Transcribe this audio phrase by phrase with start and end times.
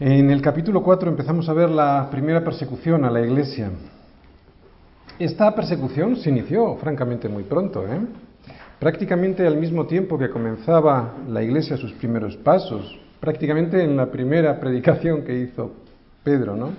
[0.00, 3.72] En el capítulo 4 empezamos a ver la primera persecución a la iglesia.
[5.18, 7.98] Esta persecución se inició francamente muy pronto, ¿eh?
[8.78, 14.60] prácticamente al mismo tiempo que comenzaba la iglesia sus primeros pasos, prácticamente en la primera
[14.60, 15.72] predicación que hizo
[16.22, 16.54] Pedro.
[16.54, 16.70] ¿no?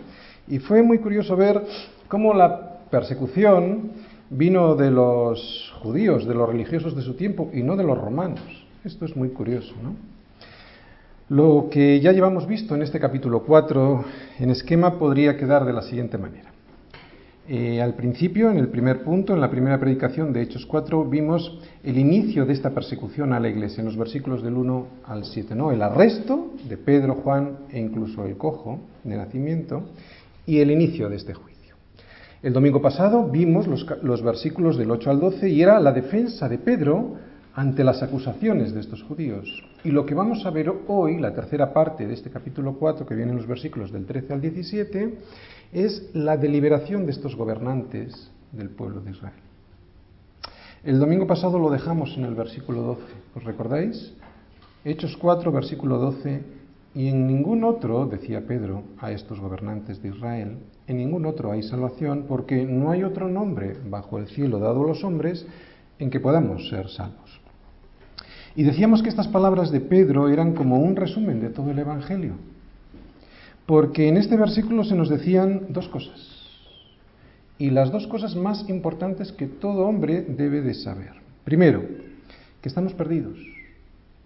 [0.47, 1.61] Y fue muy curioso ver
[2.07, 3.91] cómo la persecución
[4.29, 8.39] vino de los judíos, de los religiosos de su tiempo y no de los romanos.
[8.85, 10.18] Esto es muy curioso, ¿no?
[11.29, 14.03] Lo que ya llevamos visto en este capítulo 4
[14.39, 16.49] en esquema podría quedar de la siguiente manera.
[17.47, 21.59] Eh, al principio, en el primer punto, en la primera predicación de Hechos 4, vimos
[21.83, 25.53] el inicio de esta persecución a la iglesia, en los versículos del 1 al 7,
[25.53, 25.71] ¿no?
[25.71, 29.83] El arresto de Pedro, Juan e incluso el cojo de nacimiento
[30.47, 31.75] y el inicio de este juicio.
[32.41, 36.49] El domingo pasado vimos los, los versículos del 8 al 12 y era la defensa
[36.49, 37.28] de Pedro
[37.59, 39.45] ante las acusaciones de estos judíos.
[39.83, 43.15] Y lo que vamos a ver hoy, la tercera parte de este capítulo 4, que
[43.15, 45.17] viene en los versículos del 13 al 17,
[45.73, 49.41] es la deliberación de estos gobernantes del pueblo de Israel.
[50.85, 53.01] El domingo pasado lo dejamos en el versículo 12,
[53.35, 54.13] ¿os recordáis?
[54.85, 56.41] Hechos 4, versículo 12,
[56.95, 61.63] y en ningún otro, decía Pedro a estos gobernantes de Israel, en ningún otro hay
[61.63, 65.45] salvación porque no hay otro nombre bajo el cielo dado a los hombres
[65.99, 67.28] en que podamos ser salvos.
[68.59, 72.33] Y decíamos que estas palabras de Pedro eran como un resumen de todo el Evangelio,
[73.65, 76.19] porque en este versículo se nos decían dos cosas,
[77.57, 81.13] y las dos cosas más importantes que todo hombre debe de saber.
[81.45, 81.85] Primero,
[82.61, 83.39] que estamos perdidos,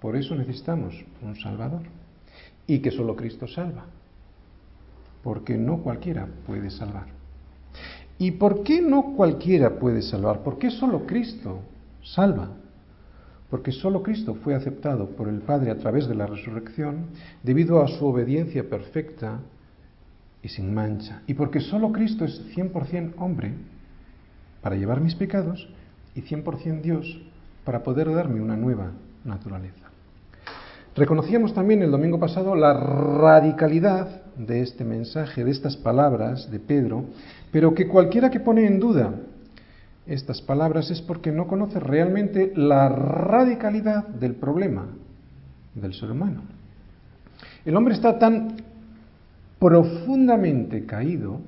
[0.02, 1.84] por eso necesitamos un Salvador,
[2.66, 3.86] y que solo Cristo salva,
[5.22, 7.06] porque no cualquiera puede salvar.
[8.18, 10.40] ¿Y por qué no cualquiera puede salvar?
[10.40, 11.60] ¿Por qué solo Cristo
[12.02, 12.63] salva?
[13.54, 17.06] Porque solo Cristo fue aceptado por el Padre a través de la resurrección
[17.44, 19.42] debido a su obediencia perfecta
[20.42, 23.54] y sin mancha, y porque solo Cristo es 100% hombre
[24.60, 25.70] para llevar mis pecados
[26.16, 27.22] y 100% Dios
[27.64, 28.90] para poder darme una nueva
[29.24, 29.86] naturaleza.
[30.96, 37.06] Reconocíamos también el domingo pasado la radicalidad de este mensaje, de estas palabras de Pedro,
[37.52, 39.14] pero que cualquiera que pone en duda
[40.06, 44.88] estas palabras es porque no conoce realmente la radicalidad del problema
[45.76, 46.42] del ser humano.
[47.66, 48.58] El hombre está tan
[49.60, 51.40] profundamente caído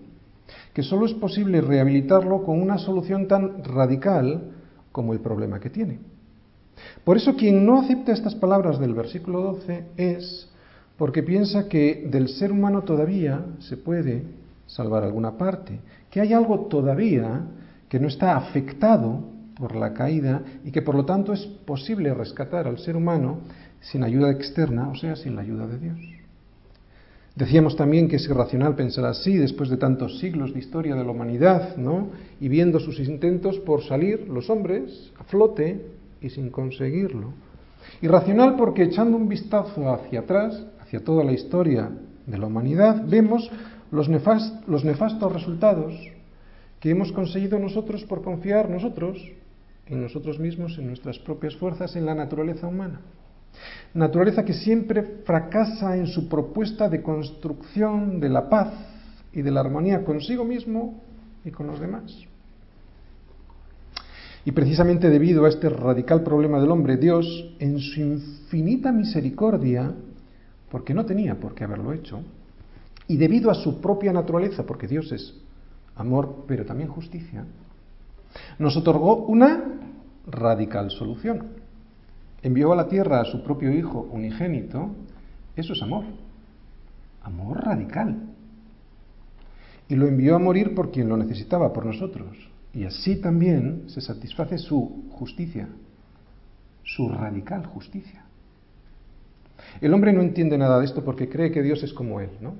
[0.74, 4.52] que solo es posible rehabilitarlo con una solución tan radical
[4.92, 6.00] como el problema que tiene.
[7.04, 10.50] Por eso quien no acepta estas palabras del versículo 12 es
[10.98, 14.24] porque piensa que del ser humano todavía se puede
[14.66, 15.80] salvar alguna parte,
[16.10, 17.42] que hay algo todavía
[17.96, 19.24] que no está afectado
[19.58, 23.40] por la caída y que por lo tanto es posible rescatar al ser humano
[23.80, 25.98] sin ayuda externa, o sea, sin la ayuda de Dios.
[27.38, 31.12] Decíamos también que es irracional pensar así después de tantos siglos de historia de la
[31.12, 32.10] humanidad, ¿no?
[32.42, 35.86] Y viendo sus intentos por salir los hombres a flote
[36.20, 37.32] y sin conseguirlo.
[38.02, 41.92] Irracional porque echando un vistazo hacia atrás, hacia toda la historia
[42.28, 43.50] de la humanidad, vemos
[43.90, 44.10] los,
[44.68, 45.94] los nefastos resultados
[46.80, 49.18] que hemos conseguido nosotros por confiar nosotros
[49.88, 53.02] en nosotros mismos, en nuestras propias fuerzas, en la naturaleza humana.
[53.94, 58.74] Naturaleza que siempre fracasa en su propuesta de construcción de la paz
[59.32, 61.02] y de la armonía consigo mismo
[61.44, 62.12] y con los demás.
[64.44, 69.92] Y precisamente debido a este radical problema del hombre, Dios, en su infinita misericordia,
[70.70, 72.22] porque no tenía por qué haberlo hecho,
[73.08, 75.34] y debido a su propia naturaleza, porque Dios es
[75.96, 77.46] amor, pero también justicia,
[78.60, 79.64] nos otorgó una
[80.28, 81.48] radical solución.
[82.42, 84.92] Envió a la tierra a su propio Hijo unigénito,
[85.56, 86.06] eso es amor,
[87.24, 88.30] amor radical.
[89.88, 92.38] Y lo envió a morir por quien lo necesitaba, por nosotros.
[92.74, 95.70] Y así también se satisface su justicia,
[96.84, 98.26] su radical justicia.
[99.82, 102.56] El hombre no entiende nada de esto porque cree que Dios es como él, ¿no?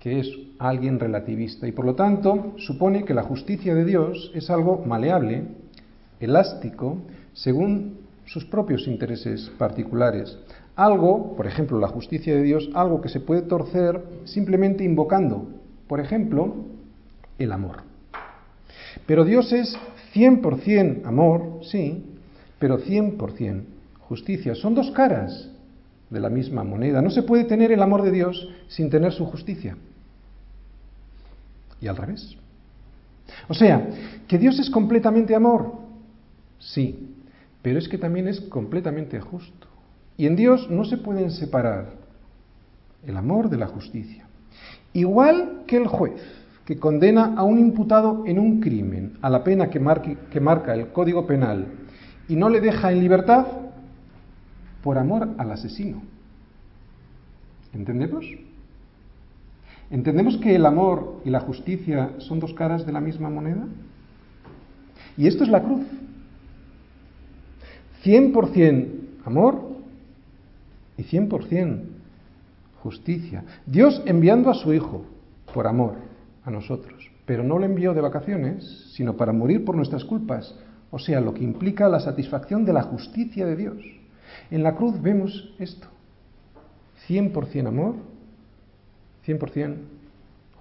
[0.00, 4.48] Que es alguien relativista y por lo tanto supone que la justicia de Dios es
[4.50, 5.44] algo maleable,
[6.18, 6.98] elástico,
[7.34, 10.38] según sus propios intereses particulares.
[10.74, 15.48] Algo, por ejemplo, la justicia de Dios, algo que se puede torcer simplemente invocando,
[15.86, 16.54] por ejemplo,
[17.38, 17.82] el amor.
[19.06, 19.76] Pero Dios es
[20.14, 22.04] 100% amor, sí,
[22.58, 23.64] pero 100%
[24.00, 24.54] justicia.
[24.54, 25.50] Son dos caras
[26.08, 27.02] de la misma moneda.
[27.02, 29.76] No se puede tener el amor de Dios sin tener su justicia
[31.80, 32.36] y al revés.
[33.48, 33.88] O sea,
[34.26, 35.72] que Dios es completamente amor,
[36.58, 37.14] sí,
[37.62, 39.66] pero es que también es completamente justo.
[40.16, 41.92] Y en Dios no se pueden separar
[43.06, 44.26] el amor de la justicia.
[44.92, 46.20] Igual que el juez
[46.64, 49.80] que condena a un imputado en un crimen a la pena que,
[50.30, 51.66] que marca el Código Penal
[52.28, 53.46] y no le deja en libertad
[54.82, 56.02] por amor al asesino.
[57.72, 58.24] ¿Entendemos?
[59.90, 63.66] ¿Entendemos que el amor y la justicia son dos caras de la misma moneda?
[65.16, 65.82] Y esto es la cruz.
[68.04, 68.88] 100%
[69.24, 69.60] amor
[70.96, 71.82] y 100%
[72.82, 73.44] justicia.
[73.66, 75.04] Dios enviando a su Hijo
[75.52, 75.96] por amor
[76.44, 80.54] a nosotros, pero no lo envió de vacaciones, sino para morir por nuestras culpas,
[80.90, 83.76] o sea, lo que implica la satisfacción de la justicia de Dios.
[84.50, 85.88] En la cruz vemos esto.
[87.08, 87.96] 100% amor,
[89.26, 89.76] 100%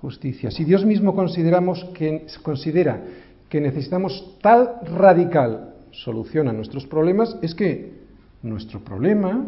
[0.02, 0.52] justicia.
[0.52, 3.04] Si Dios mismo consideramos que, considera
[3.50, 8.00] que necesitamos tal radical solución a nuestros problemas, es que
[8.44, 9.46] nuestro problema,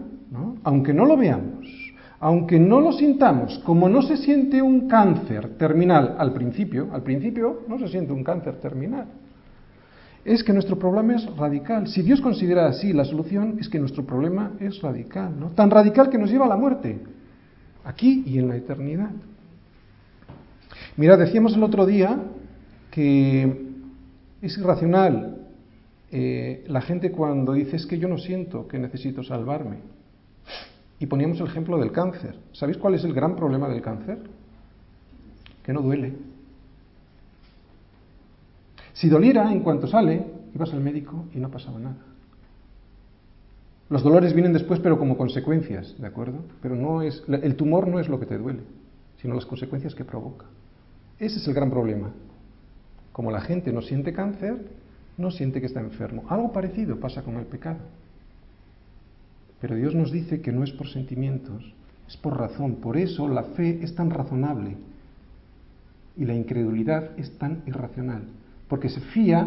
[0.64, 1.68] aunque no lo veamos,
[2.20, 7.62] aunque no lo sintamos, como no se siente un cáncer terminal al principio, al principio
[7.68, 9.06] no se siente un cáncer terminal,
[10.24, 11.88] es que nuestro problema es radical.
[11.88, 15.48] Si Dios considera así la solución, es que nuestro problema es radical, ¿no?
[15.50, 17.00] Tan radical que nos lleva a la muerte,
[17.84, 19.12] aquí y en la eternidad.
[20.98, 22.20] Mira, decíamos el otro día
[22.92, 23.70] que
[24.42, 25.42] es irracional
[26.14, 29.78] eh, la gente cuando dice es que yo no siento que necesito salvarme.
[31.00, 32.36] Y poníamos el ejemplo del cáncer.
[32.52, 34.20] ¿Sabéis cuál es el gran problema del cáncer?
[35.64, 36.14] Que no duele.
[38.94, 42.11] Si doliera, en cuanto sale, ibas al médico y no pasaba nada.
[43.92, 46.46] Los dolores vienen después, pero como consecuencias, ¿de acuerdo?
[46.62, 48.62] Pero no es, el tumor no es lo que te duele,
[49.22, 50.46] sino las consecuencias que provoca.
[51.20, 52.10] Ese es el gran problema.
[53.12, 54.66] Como la gente no siente cáncer,
[55.18, 56.24] no siente que está enfermo.
[56.30, 57.80] Algo parecido pasa con el pecado.
[59.60, 61.74] Pero Dios nos dice que no es por sentimientos,
[62.08, 62.76] es por razón.
[62.76, 64.78] Por eso la fe es tan razonable
[66.16, 68.24] y la incredulidad es tan irracional.
[68.70, 69.46] Porque se fía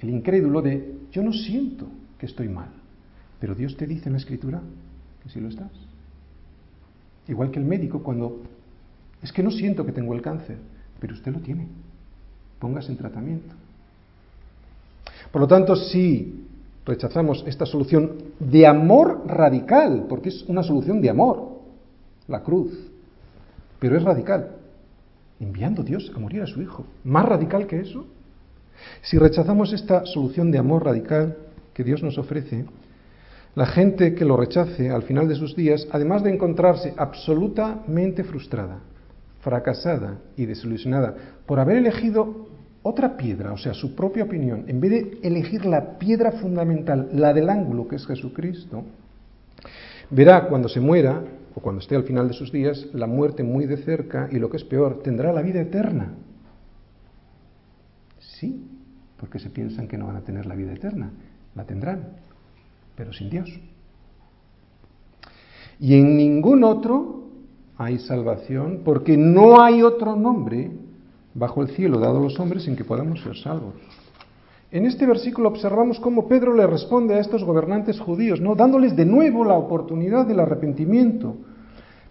[0.00, 1.86] el incrédulo de yo no siento
[2.18, 2.70] que estoy mal.
[3.44, 4.62] Pero Dios te dice en la escritura
[5.22, 5.70] que sí lo estás.
[7.28, 8.40] Igual que el médico cuando
[9.22, 10.56] es que no siento que tengo el cáncer,
[10.98, 11.68] pero usted lo tiene.
[12.58, 13.54] Póngase en tratamiento.
[15.30, 16.46] Por lo tanto, si
[16.86, 21.60] rechazamos esta solución de amor radical, porque es una solución de amor,
[22.26, 22.72] la cruz,
[23.78, 24.52] pero es radical,
[25.38, 26.86] enviando Dios a morir a su Hijo.
[27.04, 28.06] ¿Más radical que eso?
[29.02, 31.36] Si rechazamos esta solución de amor radical
[31.74, 32.64] que Dios nos ofrece,
[33.54, 38.80] la gente que lo rechace al final de sus días, además de encontrarse absolutamente frustrada,
[39.40, 41.14] fracasada y desilusionada
[41.46, 42.48] por haber elegido
[42.82, 47.32] otra piedra, o sea, su propia opinión, en vez de elegir la piedra fundamental, la
[47.32, 48.84] del ángulo, que es Jesucristo,
[50.10, 51.22] verá cuando se muera,
[51.54, 54.50] o cuando esté al final de sus días, la muerte muy de cerca y lo
[54.50, 56.14] que es peor, tendrá la vida eterna.
[58.18, 58.66] Sí,
[59.16, 61.12] porque se piensan que no van a tener la vida eterna.
[61.54, 62.08] La tendrán,
[62.96, 63.50] pero sin Dios.
[65.80, 67.24] Y en ningún otro
[67.76, 70.70] hay salvación, porque no hay otro nombre
[71.34, 73.74] bajo el cielo dado a los hombres en que podamos ser salvos.
[74.70, 78.54] En este versículo observamos cómo Pedro le responde a estos gobernantes judíos, ¿no?
[78.54, 81.36] dándoles de nuevo la oportunidad del arrepentimiento.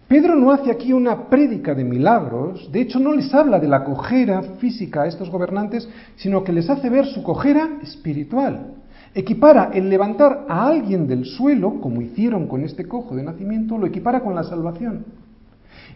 [0.08, 3.84] Pedro no hace aquí una prédica de milagros, de hecho no les habla de la
[3.84, 8.74] cojera física a estos gobernantes, sino que les hace ver su cojera espiritual.
[9.14, 13.86] Equipara el levantar a alguien del suelo, como hicieron con este cojo de nacimiento, lo
[13.86, 15.04] equipara con la salvación.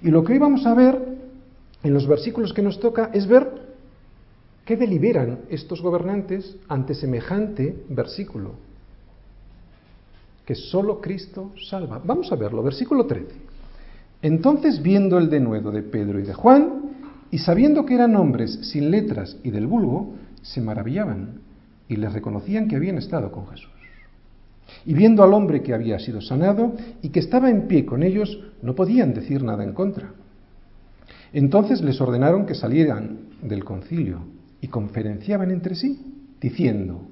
[0.03, 1.19] Y lo que hoy vamos a ver
[1.83, 3.51] en los versículos que nos toca es ver
[4.65, 8.53] qué deliberan estos gobernantes ante semejante versículo,
[10.47, 12.01] que solo Cristo salva.
[12.05, 13.27] Vamos a verlo, versículo 13.
[14.23, 16.83] Entonces, viendo el denuedo de Pedro y de Juan,
[17.31, 21.48] y sabiendo que eran hombres sin letras y del vulgo, se maravillaban
[21.89, 23.71] y les reconocían que habían estado con Jesús.
[24.85, 28.39] Y viendo al hombre que había sido sanado y que estaba en pie con ellos,
[28.63, 30.13] no podían decir nada en contra.
[31.33, 34.21] Entonces les ordenaron que salieran del concilio
[34.61, 35.99] y conferenciaban entre sí,
[36.41, 37.03] diciendo,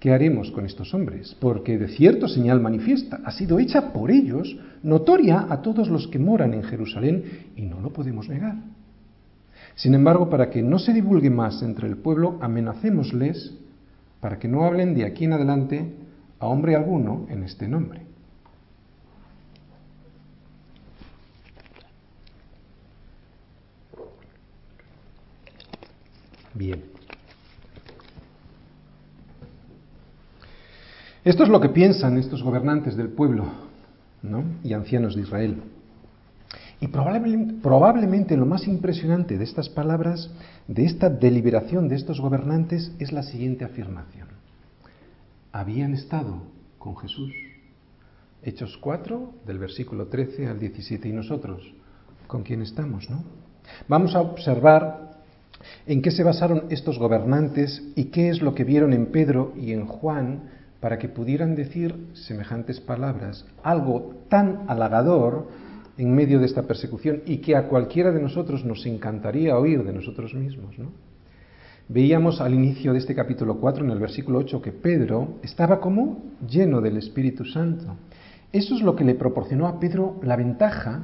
[0.00, 1.36] ¿qué haremos con estos hombres?
[1.40, 6.18] Porque de cierto señal manifiesta ha sido hecha por ellos, notoria a todos los que
[6.18, 7.24] moran en Jerusalén,
[7.56, 8.56] y no lo podemos negar.
[9.74, 13.54] Sin embargo, para que no se divulgue más entre el pueblo, amenacémosles
[14.20, 15.94] para que no hablen de aquí en adelante
[16.38, 18.02] a hombre alguno en este nombre.
[26.54, 26.82] Bien.
[31.24, 33.44] Esto es lo que piensan estos gobernantes del pueblo
[34.62, 35.62] y ancianos de Israel.
[36.78, 40.30] Y probablemente, lo más impresionante de estas palabras,
[40.68, 44.28] de esta deliberación de estos gobernantes, es la siguiente afirmación.
[45.52, 46.42] Habían estado
[46.78, 47.32] con Jesús.
[48.42, 51.08] Hechos 4, del versículo 13 al 17.
[51.08, 51.62] Y nosotros,
[52.26, 53.08] ¿con quién estamos?
[53.08, 53.24] ¿no?
[53.88, 55.22] Vamos a observar
[55.86, 59.72] en qué se basaron estos gobernantes y qué es lo que vieron en Pedro y
[59.72, 63.46] en Juan para que pudieran decir semejantes palabras.
[63.62, 65.48] Algo tan halagador
[65.98, 69.92] en medio de esta persecución y que a cualquiera de nosotros nos encantaría oír de
[69.92, 70.76] nosotros mismos.
[71.88, 76.20] Veíamos al inicio de este capítulo 4, en el versículo 8, que Pedro estaba como
[76.46, 77.96] lleno del Espíritu Santo.
[78.52, 81.02] Eso es lo que le proporcionó a Pedro la ventaja,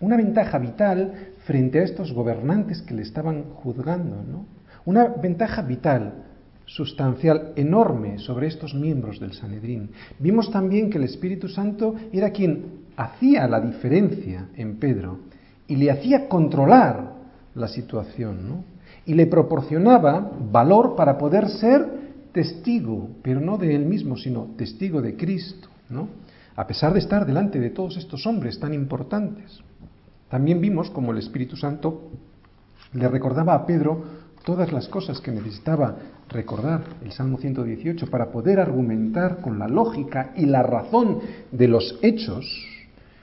[0.00, 4.16] una ventaja vital frente a estos gobernantes que le estaban juzgando.
[4.22, 4.46] ¿no?
[4.84, 6.24] Una ventaja vital,
[6.64, 9.90] sustancial, enorme sobre estos miembros del Sanedrín.
[10.20, 15.20] Vimos también que el Espíritu Santo era quien hacía la diferencia en Pedro
[15.66, 17.14] y le hacía controlar
[17.54, 18.64] la situación.
[19.06, 21.88] Y le proporcionaba valor para poder ser
[22.32, 25.68] testigo, pero no de él mismo, sino testigo de Cristo.
[26.54, 29.60] A pesar de estar delante de todos estos hombres tan importantes.
[30.28, 32.10] También vimos como el Espíritu Santo
[32.92, 34.04] le recordaba a Pedro
[34.44, 35.96] todas las cosas que necesitaba
[36.28, 41.98] recordar el Salmo 118 para poder argumentar con la lógica y la razón de los
[42.02, 42.44] hechos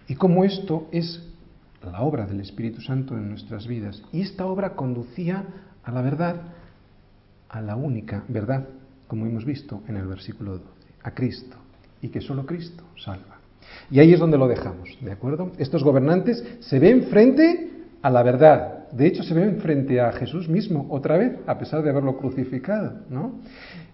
[0.08, 1.24] y cómo esto es
[1.84, 4.02] la obra del Espíritu Santo en nuestras vidas.
[4.12, 5.44] Y esta obra conducía
[5.84, 6.36] a la verdad,
[7.50, 8.68] a la única verdad,
[9.08, 10.66] como hemos visto en el versículo 12,
[11.04, 11.58] a Cristo,
[12.02, 13.38] y que solo Cristo salva.
[13.90, 15.52] Y ahí es donde lo dejamos, ¿de acuerdo?
[15.58, 17.72] Estos gobernantes se ven frente
[18.02, 18.90] a la verdad.
[18.92, 23.02] De hecho, se ven frente a Jesús mismo, otra vez, a pesar de haberlo crucificado,
[23.10, 23.40] ¿no?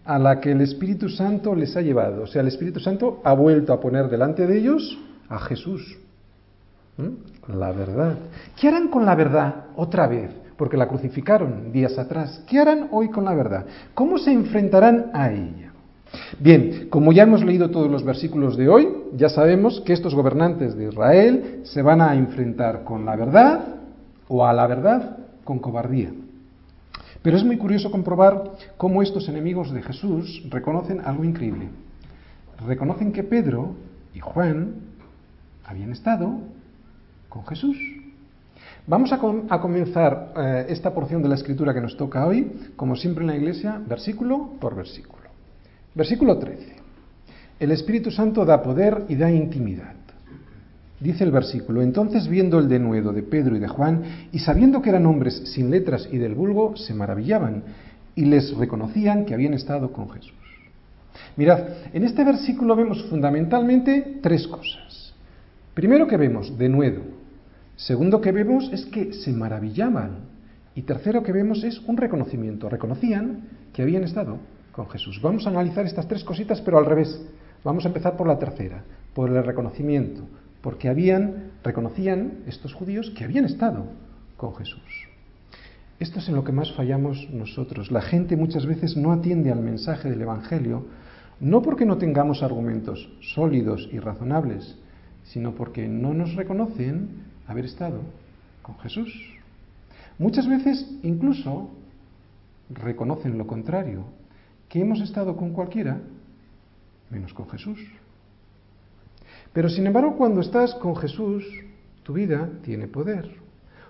[0.05, 2.24] A la que el Espíritu Santo les ha llevado.
[2.24, 5.98] O sea, el Espíritu Santo ha vuelto a poner delante de ellos a Jesús,
[6.98, 7.54] ¿Mm?
[7.58, 8.18] La verdad.
[8.60, 10.32] ¿Qué harán con la verdad otra vez?
[10.58, 12.44] Porque la crucificaron días atrás.
[12.48, 13.66] ¿Qué harán hoy con la verdad?
[13.94, 15.72] ¿Cómo se enfrentarán a ella?
[16.40, 20.76] Bien, como ya hemos leído todos los versículos de hoy, ya sabemos que estos gobernantes
[20.76, 23.62] de Israel se van a enfrentar con la verdad
[24.28, 26.12] o a la verdad con cobardía.
[27.24, 31.70] Pero es muy curioso comprobar cómo estos enemigos de Jesús reconocen algo increíble.
[32.68, 33.74] Reconocen que Pedro
[34.14, 34.76] y Juan
[35.66, 36.38] habían estado
[37.34, 37.75] con Jesús.
[38.86, 43.24] Vamos a, comenzar eh, esta porción de la escritura que nos toca hoy, como siempre
[43.24, 45.24] en la iglesia, versículo por versículo.
[45.96, 46.75] Versículo 13.
[47.60, 49.96] El Espíritu Santo da poder y da intimidad.
[51.00, 54.90] Dice el versículo, entonces viendo el denuedo de Pedro y de Juan, y sabiendo que
[54.90, 57.63] eran hombres sin letras y del vulgo, se maravillaban
[58.16, 60.34] y les reconocían que habían estado con Jesús.
[61.36, 61.60] Mirad,
[61.94, 65.13] en este versículo vemos fundamentalmente tres cosas.
[65.74, 67.23] Primero que vemos denuedo,
[67.75, 70.32] Segundo que vemos es que se maravillaban.
[70.75, 72.70] Y tercero que vemos es un reconocimiento.
[72.70, 74.39] Reconocían que habían estado
[74.72, 75.22] con Jesús.
[75.22, 77.22] Vamos a analizar estas tres cositas, pero al revés.
[77.63, 80.24] Vamos a empezar por la tercera, por el reconocimiento,
[80.62, 83.86] porque habían, reconocían estos judíos que habían estado
[84.36, 84.82] con Jesús.
[86.00, 87.92] Esto es en lo que más fallamos nosotros.
[87.92, 90.86] La gente muchas veces no atiende al mensaje del Evangelio,
[91.39, 94.77] no porque no tengamos argumentos sólidos y razonables,
[95.24, 98.02] sino porque no nos reconocen haber estado
[98.62, 99.14] con Jesús.
[100.18, 101.70] Muchas veces incluso
[102.70, 104.06] reconocen lo contrario,
[104.70, 106.00] que hemos estado con cualquiera
[107.10, 107.80] menos con Jesús.
[109.54, 111.46] Pero sin embargo, cuando estás con Jesús,
[112.02, 113.30] tu vida tiene poder.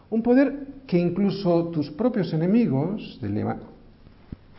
[0.10, 3.20] Un poder que incluso tus propios enemigos,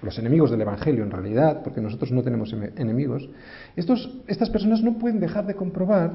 [0.03, 3.29] los enemigos del Evangelio en realidad, porque nosotros no tenemos enemigos,
[3.77, 6.15] estos, estas personas no pueden dejar de comprobar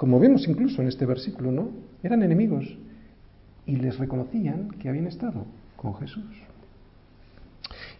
[0.00, 1.68] como vemos incluso en este versículo, ¿no?
[2.02, 2.64] Eran enemigos
[3.66, 5.44] y les reconocían que habían estado
[5.76, 6.24] con Jesús.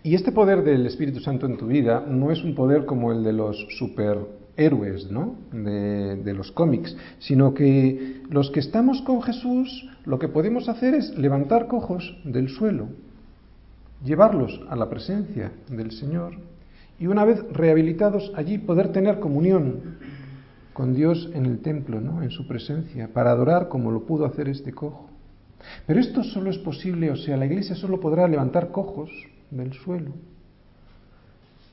[0.03, 3.23] Y este poder del Espíritu Santo en tu vida no es un poder como el
[3.23, 5.35] de los superhéroes, ¿no?
[5.53, 10.95] De, de los cómics, sino que los que estamos con Jesús, lo que podemos hacer
[10.95, 12.87] es levantar cojos del suelo,
[14.03, 16.33] llevarlos a la presencia del Señor
[16.99, 19.99] y una vez rehabilitados allí poder tener comunión
[20.73, 22.23] con Dios en el templo, ¿no?
[22.23, 25.11] en su presencia, para adorar como lo pudo hacer este cojo.
[25.87, 29.11] Pero esto solo es posible, o sea, la iglesia solo podrá levantar cojos
[29.51, 30.13] del suelo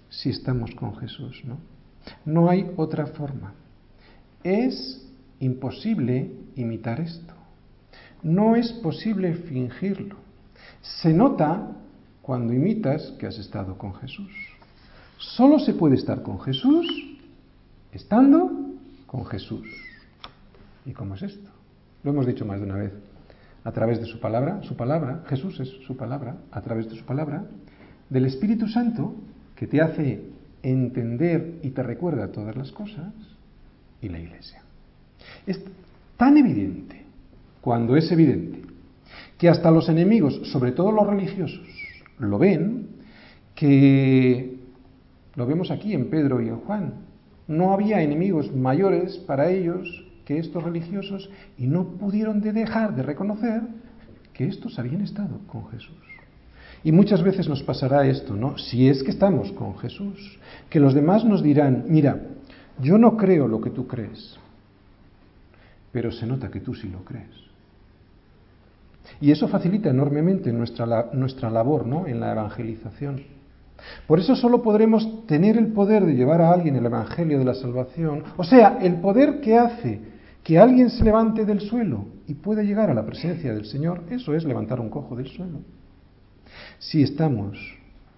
[0.10, 1.58] si estamos con Jesús, ¿no?
[2.25, 3.54] No hay otra forma.
[4.44, 5.06] Es
[5.39, 7.34] imposible imitar esto.
[8.24, 10.16] No es posible fingirlo.
[10.82, 11.75] Se nota
[12.22, 14.32] cuando imitas que has estado con Jesús.
[15.18, 16.88] Solo se puede estar con Jesús
[17.92, 18.51] estando
[19.18, 19.68] con Jesús.
[20.86, 21.50] ¿Y cómo es esto?
[22.04, 22.94] Lo hemos dicho más de una vez.
[23.64, 27.04] A través de su palabra, su palabra, Jesús es su palabra, a través de su
[27.04, 27.48] palabra,
[28.12, 29.16] del Espíritu Santo,
[29.56, 30.22] que te hace
[30.62, 33.12] entender y te recuerda todas las cosas,
[34.04, 34.62] y la Iglesia.
[35.48, 35.60] Es
[36.16, 37.04] tan evidente,
[37.60, 38.62] cuando es evidente,
[39.40, 41.68] que hasta los enemigos, sobre todo los religiosos,
[42.20, 42.88] lo ven,
[43.56, 44.60] que
[45.34, 47.07] lo vemos aquí en Pedro y en Juan.
[47.48, 53.04] No había enemigos mayores para ellos que estos religiosos y no pudieron de dejar de
[53.04, 53.62] reconocer
[54.34, 55.96] que estos habían estado con Jesús.
[56.84, 58.58] Y muchas veces nos pasará esto, ¿no?
[58.58, 60.39] Si es que estamos con Jesús,
[60.70, 62.20] que los demás nos dirán, mira,
[62.80, 64.38] yo no creo lo que tú crees,
[65.92, 67.48] pero se nota que tú sí lo crees.
[69.20, 72.08] Y eso facilita enormemente nuestra, nuestra labor ¿no?
[72.08, 73.37] en la evangelización.
[74.08, 77.54] Por eso solo podremos tener el poder de llevar a alguien el Evangelio de la
[77.54, 80.02] Salvación, o sea, el poder que hace
[80.44, 84.34] que alguien se levante del suelo y pueda llegar a la presencia del Señor, eso
[84.34, 85.60] es levantar un cojo del suelo.
[86.80, 87.58] Si estamos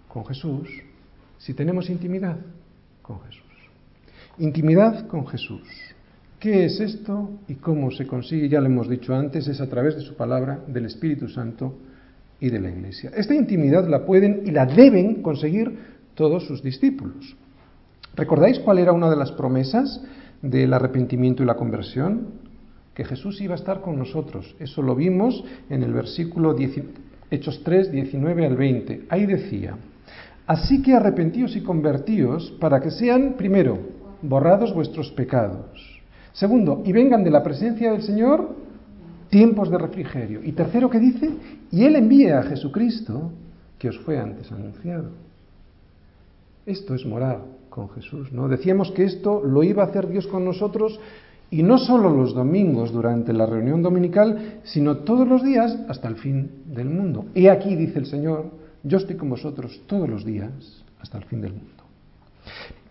[0.08, 0.70] con Jesús,
[1.39, 2.38] si tenemos intimidad
[3.01, 3.44] con Jesús.
[4.38, 5.68] Intimidad con Jesús.
[6.39, 8.48] ¿Qué es esto y cómo se consigue?
[8.48, 11.80] Ya lo hemos dicho antes, es a través de su palabra, del Espíritu Santo
[12.39, 13.12] y de la Iglesia.
[13.15, 15.77] Esta intimidad la pueden y la deben conseguir
[16.15, 17.36] todos sus discípulos.
[18.15, 20.01] ¿Recordáis cuál era una de las promesas
[20.41, 22.27] del arrepentimiento y la conversión?
[22.93, 24.55] Que Jesús iba a estar con nosotros.
[24.60, 26.55] Eso lo vimos en el versículo
[27.31, 29.05] Hechos 3, 19 al 20.
[29.10, 29.75] Ahí decía,
[30.48, 33.79] así que arrepentíos y convertíos para que sean, primero,
[34.22, 36.00] borrados vuestros pecados
[36.34, 38.55] Segundo, y vengan de la presencia del Señor
[39.29, 40.41] tiempos de refrigerio.
[40.43, 41.29] Y tercero, ¿qué dice?
[41.71, 43.31] Y Él envíe a Jesucristo
[43.77, 45.12] que os fue antes anunciado.
[46.65, 48.48] Esto es morar con Jesús, ¿no?
[48.48, 51.00] Decíamos que esto lo iba a hacer Dios con nosotros
[51.51, 56.15] y no solo los domingos durante la reunión dominical, sino todos los días hasta el
[56.15, 57.25] fin del mundo.
[57.34, 58.51] Y aquí dice el Señor,
[58.84, 60.51] yo estoy con vosotros todos los días
[60.99, 61.84] hasta el fin del mundo.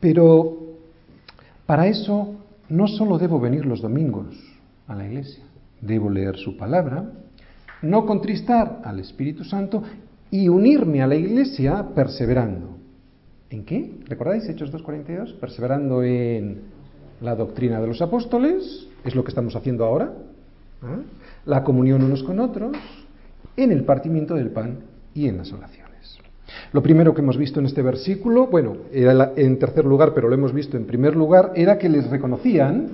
[0.00, 0.56] Pero
[1.66, 2.34] para eso
[2.68, 4.34] no solo debo venir los domingos
[4.86, 5.44] a la iglesia,
[5.80, 7.04] debo leer su palabra,
[7.82, 9.82] no contristar al Espíritu Santo
[10.30, 12.76] y unirme a la iglesia perseverando.
[13.50, 13.94] ¿En qué?
[14.06, 15.38] ¿Recordáis Hechos 2.42?
[15.38, 16.62] Perseverando en
[17.20, 20.12] la doctrina de los apóstoles, es lo que estamos haciendo ahora,
[20.82, 21.02] ¿eh?
[21.46, 22.76] la comunión unos con otros,
[23.56, 24.80] en el partimiento del pan
[25.14, 26.18] y en las oraciones.
[26.72, 30.34] Lo primero que hemos visto en este versículo, bueno, era en tercer lugar, pero lo
[30.34, 32.88] hemos visto en primer lugar, era que les reconocían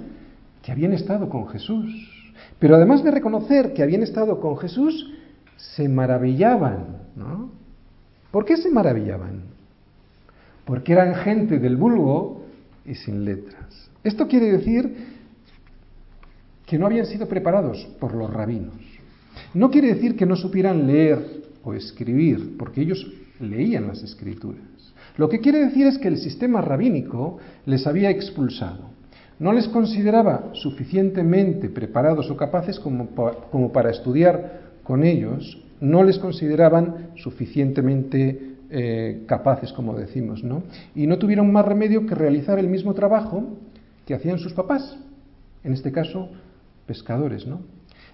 [0.63, 2.14] que habían estado con Jesús.
[2.59, 5.13] Pero además de reconocer que habían estado con Jesús,
[5.57, 7.51] se maravillaban, ¿no?
[8.31, 9.43] ¿Por qué se maravillaban?
[10.65, 12.45] Porque eran gente del vulgo
[12.85, 13.91] y sin letras.
[14.03, 15.15] Esto quiere decir
[16.67, 18.75] que no habían sido preparados por los rabinos.
[19.53, 23.07] No quiere decir que no supieran leer o escribir, porque ellos
[23.41, 24.63] leían las escrituras.
[25.17, 28.94] Lo que quiere decir es que el sistema rabínico les había expulsado.
[29.39, 37.11] No les consideraba suficientemente preparados o capaces como, para estudiar con ellos, no les consideraban
[37.17, 40.63] suficientemente eh, capaces, como decimos, ¿no?
[40.95, 43.59] Y no tuvieron más remedio que realizar el mismo trabajo
[44.07, 44.97] que hacían sus papás,
[45.65, 46.29] en este caso,
[46.87, 47.61] pescadores, ¿no?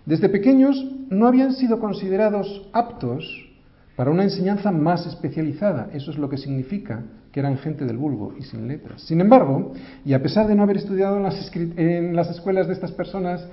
[0.07, 3.51] Desde pequeños no habían sido considerados aptos
[3.97, 5.91] para una enseñanza más especializada.
[5.93, 7.03] Eso es lo que significa
[7.33, 9.03] que eran gente del vulgo y sin letras.
[9.03, 9.73] Sin embargo,
[10.05, 11.23] y a pesar de no haber estudiado en
[12.17, 13.47] las, escuelas de estas personas,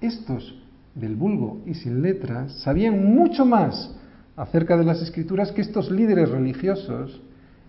[0.00, 0.54] estos
[0.94, 3.94] del vulgo y sin letras sabían mucho más
[4.36, 7.20] acerca de las escrituras que estos líderes religiosos,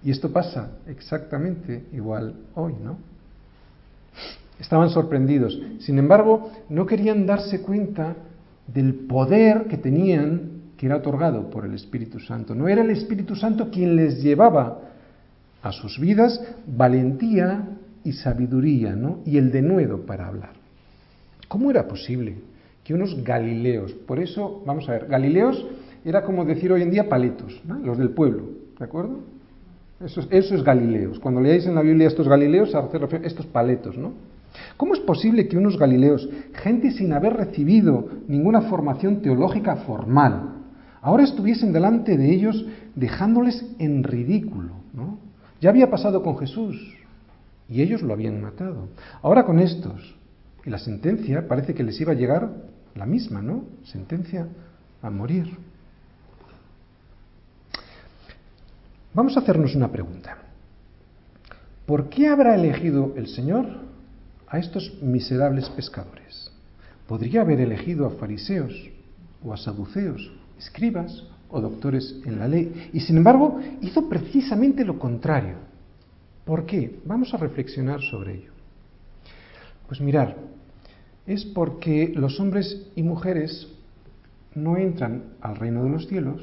[0.04, 2.98] y esto pasa exactamente igual hoy, ¿no?
[4.60, 5.60] Estaban sorprendidos.
[5.80, 8.15] Sin embargo, no querían darse cuenta
[8.67, 12.56] del poder que tenían que era otorgado por el Espíritu Santo.
[12.56, 14.88] No era el Espíritu Santo quien les llevaba
[15.62, 19.19] a sus vidas valentía y sabiduría, ¿no?
[19.26, 20.54] Y el denuedo para hablar.
[21.48, 22.36] ¿Cómo era posible
[22.84, 25.65] que unos galileos, por eso, vamos a ver, galileos
[26.06, 28.43] era como decir hoy en día paletos, los del pueblo,
[28.78, 29.19] ¿de acuerdo?
[30.04, 31.19] Eso es, eso es galileos.
[31.19, 34.13] Cuando leáis en la Biblia estos galileos, hace referencia a estos paletos, ¿no?
[34.78, 40.56] ¿Cómo es posible que unos galileos, gente sin haber recibido ninguna formación teológica formal,
[41.02, 44.78] ahora estuviesen delante de ellos dejándoles en ridículo.
[45.62, 46.76] Ya había pasado con Jesús
[47.67, 48.89] y ellos lo habían matado.
[49.22, 50.15] Ahora con estos.
[50.65, 52.50] Y la sentencia parece que les iba a llegar
[52.95, 53.63] la misma, ¿no?
[53.84, 54.48] Sentencia
[55.02, 55.58] a morir.
[59.13, 60.38] Vamos a hacernos una pregunta.
[61.86, 63.65] ¿Por qué habrá elegido el Señor
[64.48, 66.52] a estos miserables pescadores?
[67.08, 68.74] Podría haber elegido a fariseos
[69.43, 72.89] o a saduceos, escribas o doctores en la ley.
[72.93, 75.55] Y sin embargo, hizo precisamente lo contrario.
[76.45, 76.99] ¿Por qué?
[77.05, 78.51] Vamos a reflexionar sobre ello.
[79.88, 80.38] Pues mirar,
[81.25, 83.67] es porque los hombres y mujeres
[84.55, 86.41] no entran al reino de los cielos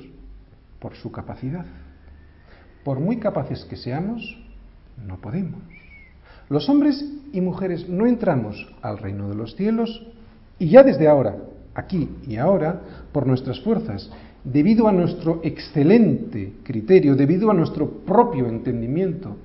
[0.78, 1.66] por su capacidad.
[2.84, 4.38] Por muy capaces que seamos,
[5.04, 5.60] no podemos.
[6.48, 10.06] Los hombres y mujeres no entramos al reino de los cielos
[10.58, 11.36] y ya desde ahora,
[11.74, 12.80] aquí y ahora,
[13.12, 14.10] por nuestras fuerzas,
[14.46, 19.36] debido a nuestro excelente criterio, debido a nuestro propio entendimiento,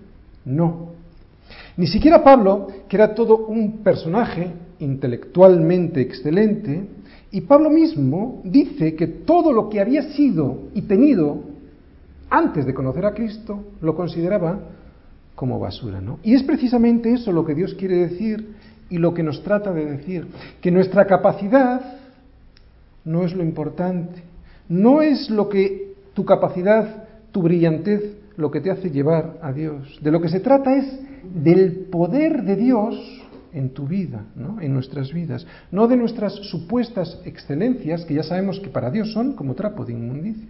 [0.45, 0.91] no.
[1.77, 6.83] Ni siquiera Pablo, que era todo un personaje intelectualmente excelente,
[7.31, 11.39] y Pablo mismo dice que todo lo que había sido y tenido
[12.29, 14.59] antes de conocer a Cristo lo consideraba
[15.33, 16.19] como basura, ¿no?
[16.23, 18.55] Y es precisamente eso lo que Dios quiere decir
[18.89, 20.27] y lo que nos trata de decir,
[20.61, 21.97] que nuestra capacidad
[23.05, 24.30] no es lo importante,
[24.71, 27.03] no es lo que tu capacidad,
[27.33, 29.99] tu brillantez, lo que te hace llevar a Dios.
[30.01, 34.61] De lo que se trata es del poder de Dios en tu vida, ¿no?
[34.61, 39.33] en nuestras vidas, no de nuestras supuestas excelencias, que ya sabemos que para Dios son
[39.33, 40.47] como trapo de inmundicia.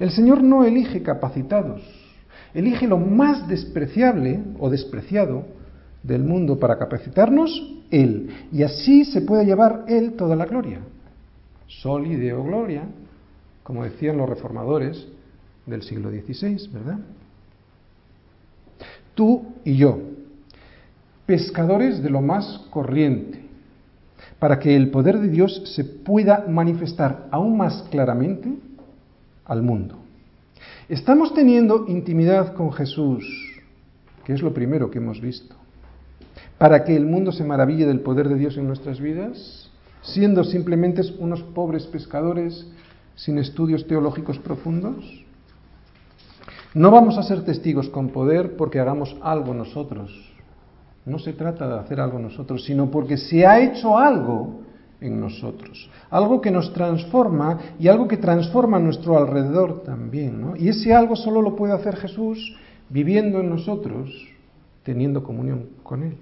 [0.00, 1.82] El Señor no elige capacitados,
[2.52, 5.44] elige lo más despreciable o despreciado
[6.02, 10.80] del mundo para capacitarnos Él, y así se puede llevar Él toda la gloria.
[11.68, 12.82] Sol y Deo Gloria,
[13.70, 15.06] como decían los reformadores
[15.64, 16.98] del siglo XVI, ¿verdad?
[19.14, 19.96] Tú y yo,
[21.24, 23.44] pescadores de lo más corriente,
[24.40, 28.52] para que el poder de Dios se pueda manifestar aún más claramente
[29.44, 30.00] al mundo.
[30.88, 33.24] Estamos teniendo intimidad con Jesús,
[34.24, 35.54] que es lo primero que hemos visto,
[36.58, 39.70] para que el mundo se maraville del poder de Dios en nuestras vidas,
[40.02, 42.66] siendo simplemente unos pobres pescadores
[43.24, 45.24] sin estudios teológicos profundos.
[46.72, 50.10] No vamos a ser testigos con poder porque hagamos algo nosotros,
[51.04, 54.60] no se trata de hacer algo nosotros, sino porque se ha hecho algo
[55.00, 60.54] en nosotros, algo que nos transforma y algo que transforma a nuestro alrededor también.
[60.58, 62.56] Y ese algo solo lo puede hacer Jesús
[62.88, 64.10] viviendo en nosotros,
[64.82, 66.16] teniendo comunión con Él.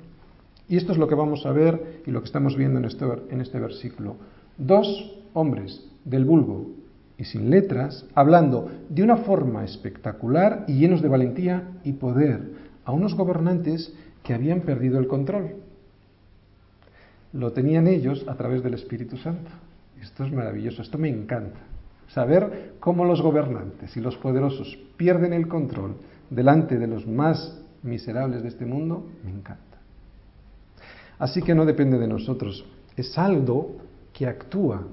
[0.68, 3.04] Y esto es lo que vamos a ver y lo que estamos viendo en este,
[3.30, 4.16] en este versículo.
[4.56, 6.78] Dos hombres del vulgo
[7.18, 12.52] y sin letras, hablando de una forma espectacular y llenos de valentía y poder
[12.84, 15.56] a unos gobernantes que habían perdido el control.
[17.32, 19.50] Lo tenían ellos a través del Espíritu Santo.
[20.00, 21.58] Esto es maravilloso, esto me encanta.
[22.08, 25.96] Saber cómo los gobernantes y los poderosos pierden el control
[26.30, 29.62] delante de los más miserables de este mundo, me encanta.
[31.18, 32.64] Así que no depende de nosotros,
[32.96, 33.76] es algo
[34.12, 34.86] que actúa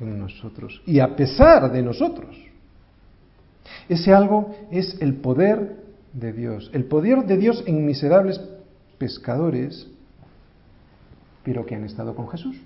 [0.00, 2.36] en nosotros y a pesar de nosotros.
[3.88, 5.76] Ese algo es el poder
[6.12, 8.40] de Dios, el poder de Dios en miserables
[8.98, 9.86] pescadores,
[11.44, 12.56] pero que han estado con Jesús.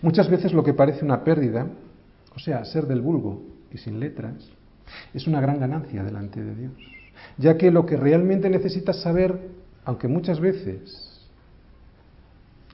[0.00, 1.66] Muchas veces lo que parece una pérdida,
[2.34, 3.42] o sea, ser del vulgo
[3.72, 4.48] y sin letras,
[5.12, 6.72] es una gran ganancia delante de Dios,
[7.36, 9.38] ya que lo que realmente necesitas saber,
[9.84, 11.26] aunque muchas veces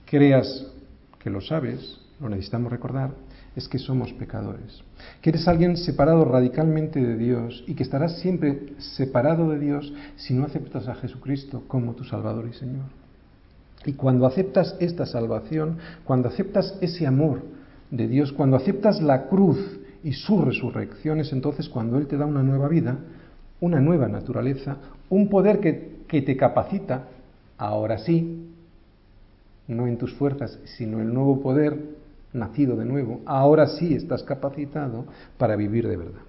[0.04, 0.66] creas
[1.18, 3.12] que lo sabes, lo necesitamos recordar,
[3.54, 4.82] es que somos pecadores,
[5.20, 10.34] que eres alguien separado radicalmente de Dios y que estarás siempre separado de Dios si
[10.34, 12.84] no aceptas a Jesucristo como tu Salvador y Señor.
[13.84, 17.42] Y cuando aceptas esta salvación, cuando aceptas ese amor
[17.90, 19.58] de Dios, cuando aceptas la cruz
[20.02, 22.98] y su resurrección, es entonces cuando Él te da una nueva vida,
[23.60, 24.78] una nueva naturaleza,
[25.10, 27.04] un poder que, que te capacita,
[27.58, 28.50] ahora sí,
[29.68, 32.03] no en tus fuerzas, sino el nuevo poder
[32.34, 35.06] nacido de nuevo, ahora sí estás capacitado
[35.38, 36.20] para vivir de verdad.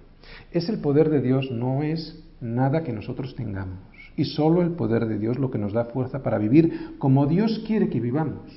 [0.52, 3.78] Es el poder de Dios, no es nada que nosotros tengamos.
[4.16, 7.62] Y solo el poder de Dios lo que nos da fuerza para vivir como Dios
[7.66, 8.50] quiere que vivamos,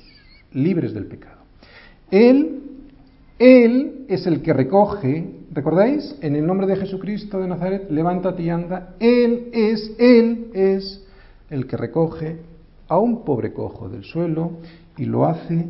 [0.52, 1.40] libres del pecado.
[2.10, 2.62] Él,
[3.38, 6.16] Él es el que recoge, ¿recordáis?
[6.22, 8.94] En el nombre de Jesucristo de Nazaret, levántate y anda.
[8.98, 11.04] Él es, Él es
[11.50, 12.38] el que recoge
[12.88, 14.52] a un pobre cojo del suelo
[14.96, 15.68] y lo hace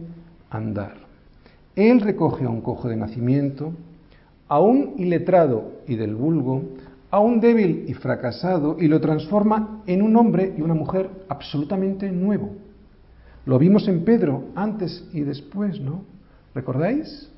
[0.51, 1.00] andar.
[1.81, 3.73] Él recoge a un cojo de nacimiento,
[4.49, 6.63] a un iletrado y del vulgo,
[7.11, 12.13] a un débil y fracasado y lo transforma en un hombre y una mujer absolutamente
[12.13, 12.51] nuevo.
[13.47, 16.03] Lo vimos en Pedro antes y después, ¿no?
[16.55, 17.31] ¿Recordáis?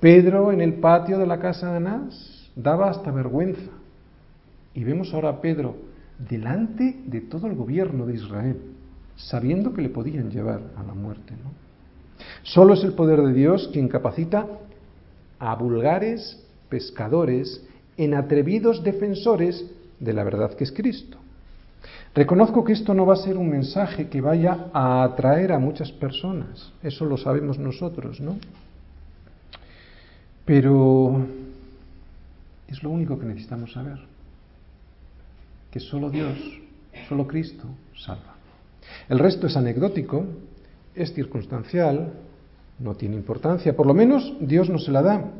[0.00, 3.70] Pedro en el patio de la casa de Anás daba hasta vergüenza.
[4.72, 5.76] Y vemos ahora a Pedro
[6.18, 8.56] delante de todo el gobierno de Israel,
[9.16, 11.71] sabiendo que le podían llevar a la muerte, ¿no?
[12.42, 14.46] Solo es el poder de Dios quien capacita
[15.38, 17.62] a vulgares pescadores
[17.96, 19.64] en atrevidos defensores
[20.00, 21.18] de la verdad que es Cristo.
[22.14, 25.90] Reconozco que esto no va a ser un mensaje que vaya a atraer a muchas
[25.92, 28.36] personas, eso lo sabemos nosotros, ¿no?
[30.44, 31.24] Pero
[32.68, 33.98] es lo único que necesitamos saber,
[35.70, 36.38] que solo Dios,
[37.08, 37.64] solo Cristo
[37.96, 38.34] salva.
[39.08, 40.26] El resto es anecdótico,
[40.94, 42.12] es circunstancial,
[42.78, 45.30] no tiene importancia, por lo menos Dios no se la da.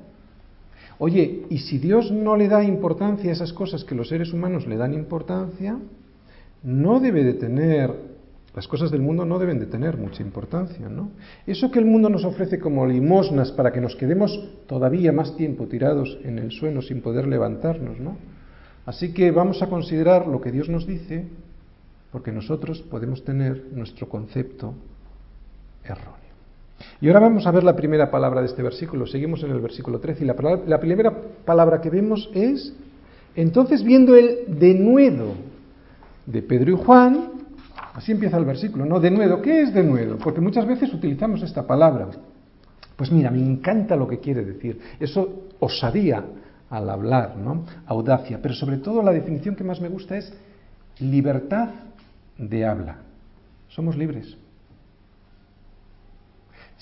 [0.98, 4.66] Oye, y si Dios no le da importancia a esas cosas que los seres humanos
[4.66, 5.78] le dan importancia,
[6.62, 7.92] no debe de tener,
[8.54, 11.10] las cosas del mundo no deben de tener mucha importancia, ¿no?
[11.46, 15.66] Eso que el mundo nos ofrece como limosnas para que nos quedemos todavía más tiempo
[15.66, 18.16] tirados en el suelo sin poder levantarnos, ¿no?
[18.86, 21.26] Así que vamos a considerar lo que Dios nos dice,
[22.12, 24.74] porque nosotros podemos tener nuestro concepto
[25.84, 26.22] erróneo.
[27.00, 29.06] Y ahora vamos a ver la primera palabra de este versículo.
[29.06, 31.12] Seguimos en el versículo 13 y la, primera
[31.44, 32.72] palabra que vemos es,
[33.34, 35.34] entonces viendo el denuedo
[36.26, 37.30] de Pedro y Juan,
[37.94, 39.00] así empieza el versículo, ¿no?
[39.00, 40.16] Denuedo, ¿qué es denuedo?
[40.18, 42.08] Porque muchas veces utilizamos esta palabra.
[42.96, 44.78] Pues mira, me encanta lo que quiere decir.
[45.00, 46.24] Eso osadía
[46.70, 47.64] al hablar, ¿no?
[47.86, 50.32] Audacia, pero sobre todo la definición que más me gusta es
[51.00, 51.70] libertad
[52.38, 52.98] de habla.
[53.68, 54.36] Somos libres.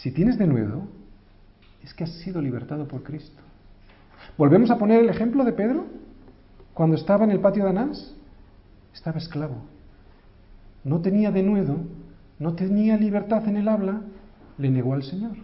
[0.00, 0.88] Si tienes denuedo,
[1.84, 3.42] es que has sido libertado por Cristo.
[4.38, 5.86] Volvemos a poner el ejemplo de Pedro
[6.72, 8.14] cuando estaba en el patio de Anás.
[8.94, 9.56] Estaba esclavo.
[10.84, 11.76] No tenía denuedo,
[12.38, 14.00] no tenía libertad en el habla,
[14.56, 15.36] le negó al Señor.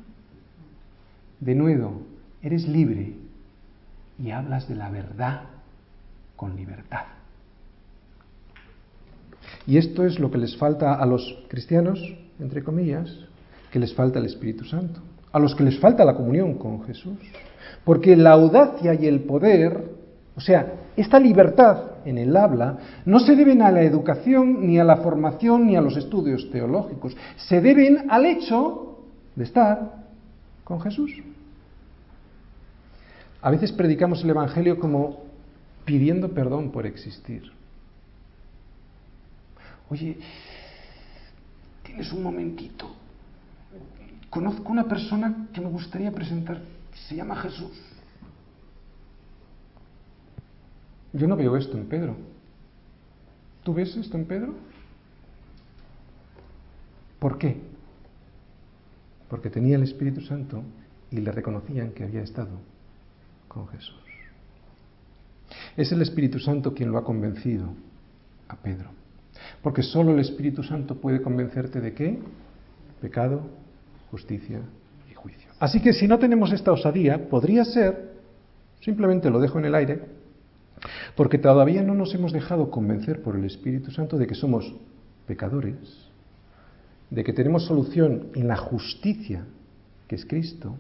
[1.39, 2.01] Denuedo,
[2.41, 3.13] eres libre
[4.19, 5.43] y hablas de la verdad
[6.35, 7.05] con libertad.
[9.67, 12.01] Y esto es lo que les falta a los cristianos,
[12.41, 13.27] entre comillas,
[13.71, 15.01] que les falta el Espíritu Santo,
[15.33, 17.19] a los que les falta la comunión con Jesús.
[17.85, 19.85] Porque la audacia y el poder,
[20.35, 24.85] o sea, esta libertad en el habla, no se deben a la educación, ni a
[24.85, 28.99] la formación, ni a los estudios teológicos, se deben al hecho
[29.35, 30.07] de estar
[30.65, 31.13] con Jesús.
[33.43, 35.25] A veces predicamos el Evangelio como
[35.85, 37.53] pidiendo perdón por existir.
[39.89, 40.17] Oye,
[41.85, 42.91] tienes un momentito.
[44.37, 46.61] Conozco una persona que me gustaría presentar,
[47.09, 47.73] se llama Jesús.
[51.15, 52.15] Yo no veo esto en Pedro.
[53.65, 54.55] ¿Tú ves esto en Pedro?
[57.19, 57.63] ¿Por qué?
[59.31, 60.63] Porque tenía el Espíritu Santo
[61.11, 62.59] y le reconocían que había estado
[63.49, 64.05] con Jesús.
[65.79, 67.71] Es el Espíritu Santo quien lo ha convencido
[68.49, 68.91] a Pedro.
[69.63, 72.19] Porque solo el Espíritu Santo puede convencerte de qué?
[73.01, 73.65] Pecado,
[74.17, 74.61] justicia
[75.11, 75.51] y juicio.
[75.61, 78.15] Así que si no tenemos esta osadía, podría ser,
[78.81, 80.01] simplemente lo dejo en el aire,
[81.17, 84.75] porque todavía no nos hemos dejado convencer por el Espíritu Santo de que somos
[85.27, 85.77] pecadores,
[87.11, 89.45] de que tenemos solución en la justicia
[90.09, 90.77] que es Cristo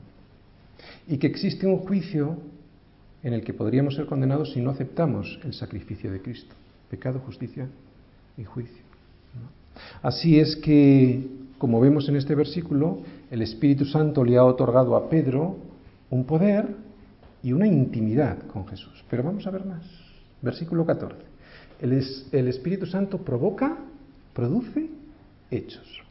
[1.06, 2.38] y que existe un juicio
[3.22, 6.54] en el que podríamos ser condenados si no aceptamos el sacrificio de Cristo.
[6.88, 7.68] Pecado, justicia
[8.38, 8.82] y juicio.
[10.02, 11.26] Así es que,
[11.58, 15.56] como vemos en este versículo, el Espíritu Santo le ha otorgado a Pedro
[16.10, 16.74] un poder
[17.42, 19.04] y una intimidad con Jesús.
[19.10, 19.84] Pero vamos a ver más.
[20.42, 21.16] Versículo 14.
[21.80, 23.76] El, Espíritu Santo provoca,
[24.32, 24.88] produce
[25.50, 26.02] hechos.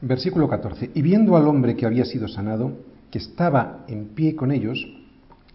[0.00, 0.90] Versículo 14.
[0.94, 2.72] Y viendo al hombre que había sido sanado,
[3.10, 4.84] que estaba en pie con ellos,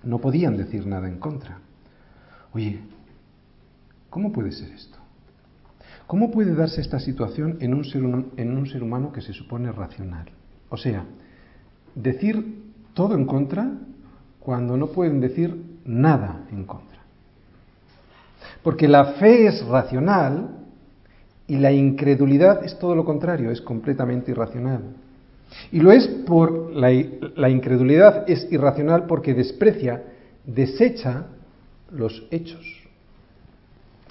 [0.04, 1.60] no podían decir nada en contra.
[2.54, 2.80] Oye,
[4.10, 4.98] ¿cómo puede ser esto?
[6.08, 9.72] ¿Cómo puede darse esta situación en un, ser, en un ser humano que se supone
[9.72, 10.30] racional?
[10.70, 11.06] O sea,
[11.96, 13.70] decir todo en contra
[14.40, 16.98] cuando no pueden decir nada en contra.
[18.64, 20.50] Porque la fe es racional
[21.48, 24.84] y la incredulidad es todo lo contrario, es completamente irracional.
[25.72, 30.04] Y lo es por la, incredulidad es irracional porque desprecia,
[30.46, 31.28] desecha
[31.92, 32.66] los hechos.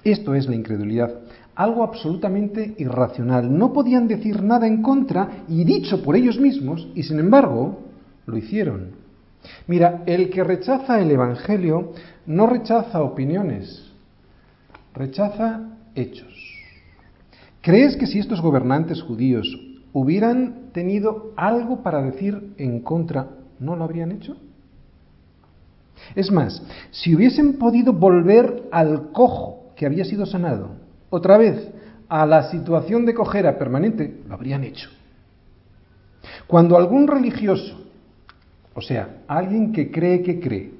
[0.05, 1.15] Esto es la incredulidad
[1.57, 3.57] algo absolutamente irracional.
[3.57, 7.81] No podían decir nada en contra y dicho por ellos mismos, y sin embargo
[8.27, 8.91] lo hicieron.
[9.67, 11.93] Mira, el que rechaza el Evangelio
[12.27, 13.91] no rechaza opiniones,
[14.95, 15.63] rechaza
[15.95, 16.35] hechos.
[17.63, 19.47] ¿Crees que si estos gobernantes judíos
[19.97, 24.37] hubieran tenido algo para decir en contra, no lo habrían hecho?
[26.15, 30.73] Es más, si hubiesen podido volver al cojo que había sido sanado,
[31.09, 31.71] otra vez
[32.11, 34.91] a la situación de cojera permanente, lo habrían hecho.
[36.47, 37.81] Cuando algún religioso,
[38.75, 40.75] o sea, alguien que cree que cree,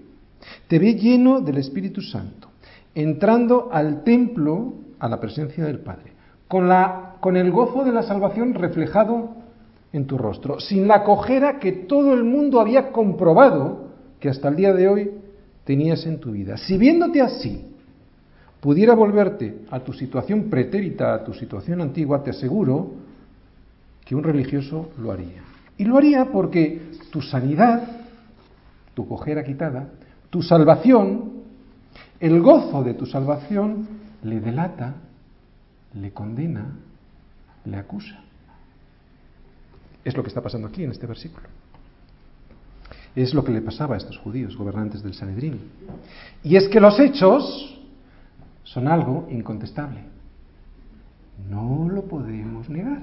[0.69, 2.51] te ve lleno del Espíritu Santo,
[2.95, 6.13] entrando al templo, a la presencia del Padre,
[6.49, 9.31] con, la, con el gozo de la salvación reflejado
[9.93, 13.89] en tu rostro, sin la cojera que todo el mundo había comprobado
[14.21, 15.11] que hasta el día de hoy
[15.65, 16.57] tenías en tu vida.
[16.57, 17.67] Si viéndote así,
[18.61, 22.93] pudiera volverte a tu situación pretérita, a tu situación antigua, te aseguro
[24.05, 25.43] que un religioso lo haría.
[25.77, 27.89] Y lo haría porque tu sanidad,
[28.95, 29.89] tu cojera quitada,
[30.31, 31.33] tu salvación,
[32.21, 33.89] el gozo de tu salvación,
[34.23, 34.95] le delata,
[35.93, 36.86] le condena,
[37.67, 38.21] le acusa.
[40.05, 41.47] Es lo que está pasando aquí en este versículo.
[43.15, 45.61] Es lo que le pasaba a estos judíos, gobernantes del Sanedrín.
[46.45, 47.81] Y es que los hechos
[48.63, 50.01] son algo incontestable.
[51.51, 53.03] No lo podemos negar.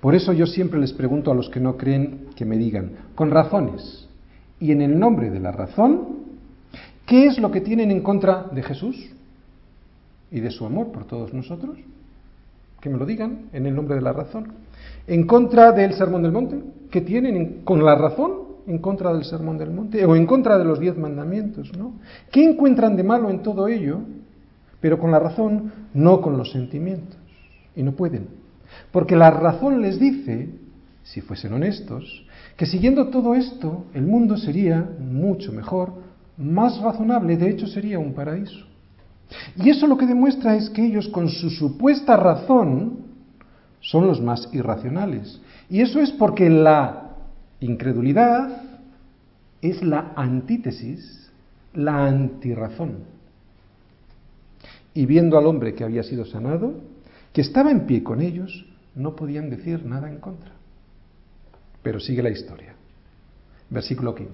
[0.00, 3.30] Por eso yo siempre les pregunto a los que no creen que me digan, con
[3.30, 4.08] razones
[4.58, 6.24] y en el nombre de la razón,
[7.06, 8.96] ¿qué es lo que tienen en contra de Jesús
[10.30, 11.78] y de su amor por todos nosotros?
[12.80, 14.52] Que me lo digan en el nombre de la razón.
[15.06, 16.60] En contra del Sermón del Monte,
[16.90, 20.64] ¿qué tienen con la razón en contra del Sermón del Monte o en contra de
[20.64, 21.94] los diez mandamientos, ¿no?
[22.30, 24.00] ¿Qué encuentran de malo en todo ello?
[24.80, 27.16] Pero con la razón, no con los sentimientos.
[27.74, 28.28] Y no pueden.
[28.90, 30.50] Porque la razón les dice,
[31.02, 35.92] si fuesen honestos, que siguiendo todo esto, el mundo sería mucho mejor,
[36.36, 38.66] más razonable, de hecho sería un paraíso.
[39.56, 42.98] Y eso lo que demuestra es que ellos con su supuesta razón
[43.80, 45.40] son los más irracionales.
[45.68, 47.14] Y eso es porque la
[47.60, 48.62] incredulidad
[49.62, 51.30] es la antítesis,
[51.74, 52.98] la antirrazón.
[54.94, 56.74] Y viendo al hombre que había sido sanado,
[57.32, 60.52] que estaba en pie con ellos, no podían decir nada en contra.
[61.82, 62.74] Pero sigue la historia.
[63.68, 64.32] Versículo 15.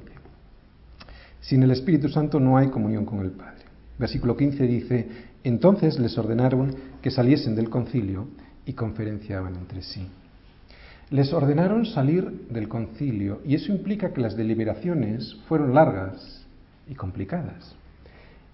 [1.40, 3.51] Sin el Espíritu Santo no hay comunión con el Padre.
[4.02, 5.06] Versículo 15 dice,
[5.44, 8.26] entonces les ordenaron que saliesen del concilio
[8.66, 10.04] y conferenciaban entre sí.
[11.10, 16.44] Les ordenaron salir del concilio y eso implica que las deliberaciones fueron largas
[16.88, 17.76] y complicadas.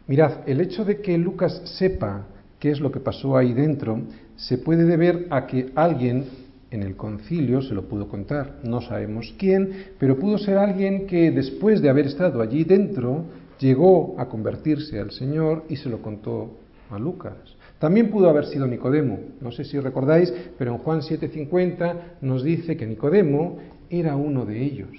[0.07, 2.27] Mirad, el hecho de que Lucas sepa
[2.61, 4.03] qué es lo que pasó ahí dentro
[4.37, 6.27] se puede deber a que alguien
[6.71, 8.57] en el concilio se lo pudo contar.
[8.65, 13.25] No sabemos quién, pero pudo ser alguien que después de haber estado allí dentro
[13.59, 16.59] llegó a convertirse al Señor y se lo contó
[16.91, 17.35] a Lucas.
[17.79, 19.21] También pudo haber sido Nicodemo.
[19.41, 23.59] No sé si recordáis, pero en Juan 7:50 nos dice que Nicodemo
[23.91, 24.91] era uno de ellos.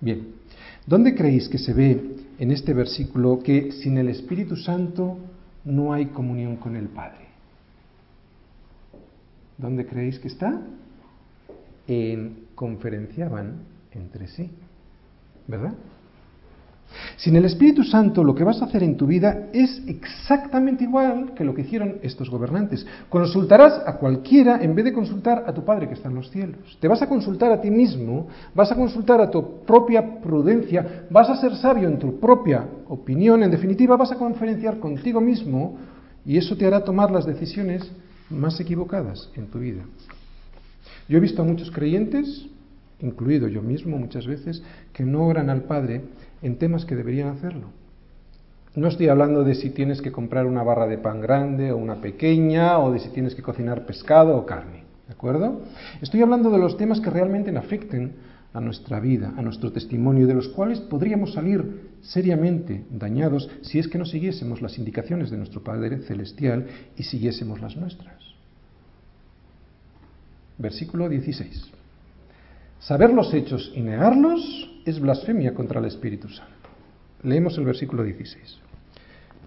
[0.00, 0.28] Bien,
[0.86, 2.00] ¿dónde creéis que se ve
[2.38, 5.18] en este versículo que sin el Espíritu Santo
[5.64, 7.26] no hay comunión con el Padre.
[9.58, 10.60] ¿Dónde creéis que está?
[11.86, 14.50] En conferenciaban entre sí,
[15.46, 15.74] ¿verdad?
[17.16, 21.32] Sin el Espíritu Santo lo que vas a hacer en tu vida es exactamente igual
[21.34, 22.86] que lo que hicieron estos gobernantes.
[23.08, 26.76] Consultarás a cualquiera en vez de consultar a tu Padre que está en los cielos.
[26.80, 31.28] Te vas a consultar a ti mismo, vas a consultar a tu propia prudencia, vas
[31.30, 35.78] a ser sabio en tu propia opinión, en definitiva vas a conferenciar contigo mismo
[36.24, 37.90] y eso te hará tomar las decisiones
[38.30, 39.82] más equivocadas en tu vida.
[41.08, 42.46] Yo he visto a muchos creyentes,
[43.00, 46.02] incluido yo mismo muchas veces, que no oran al Padre
[46.42, 47.68] en temas que deberían hacerlo.
[48.74, 52.00] No estoy hablando de si tienes que comprar una barra de pan grande o una
[52.00, 55.62] pequeña, o de si tienes que cocinar pescado o carne, ¿de acuerdo?
[56.00, 58.14] Estoy hablando de los temas que realmente afecten
[58.54, 63.88] a nuestra vida, a nuestro testimonio, de los cuales podríamos salir seriamente dañados si es
[63.88, 68.22] que no siguiésemos las indicaciones de nuestro Padre Celestial y siguiésemos las nuestras.
[70.58, 71.81] Versículo 16.
[72.82, 76.68] Saber los hechos y negarlos es blasfemia contra el Espíritu Santo.
[77.22, 78.58] Leemos el versículo 16.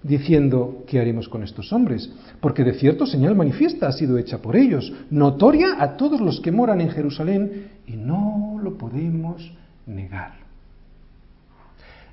[0.03, 2.09] Diciendo, ¿qué haremos con estos hombres?
[2.39, 6.51] Porque de cierto señal manifiesta ha sido hecha por ellos, notoria a todos los que
[6.51, 9.51] moran en Jerusalén, y no lo podemos
[9.85, 10.33] negar.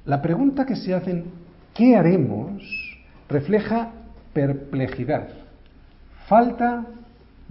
[0.05, 1.25] La pregunta que se hacen,
[1.75, 2.63] ¿qué haremos?
[3.33, 3.91] refleja
[4.33, 5.29] perplejidad,
[6.29, 6.87] falta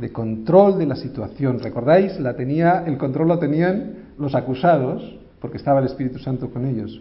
[0.02, 1.60] de control de la situación.
[1.60, 2.20] ¿Recordáis?
[2.20, 7.00] La tenía, el control lo tenían los acusados, porque estaba el Espíritu Santo con ellos.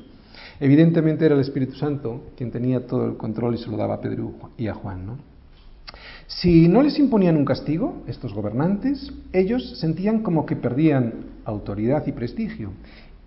[0.60, 4.00] Evidentemente era el Espíritu Santo quien tenía todo el control y se lo daba a
[4.00, 5.06] Pedro y a Juan.
[5.06, 5.18] ¿no?
[6.26, 12.12] Si no les imponían un castigo, estos gobernantes, ellos sentían como que perdían autoridad y
[12.12, 12.72] prestigio.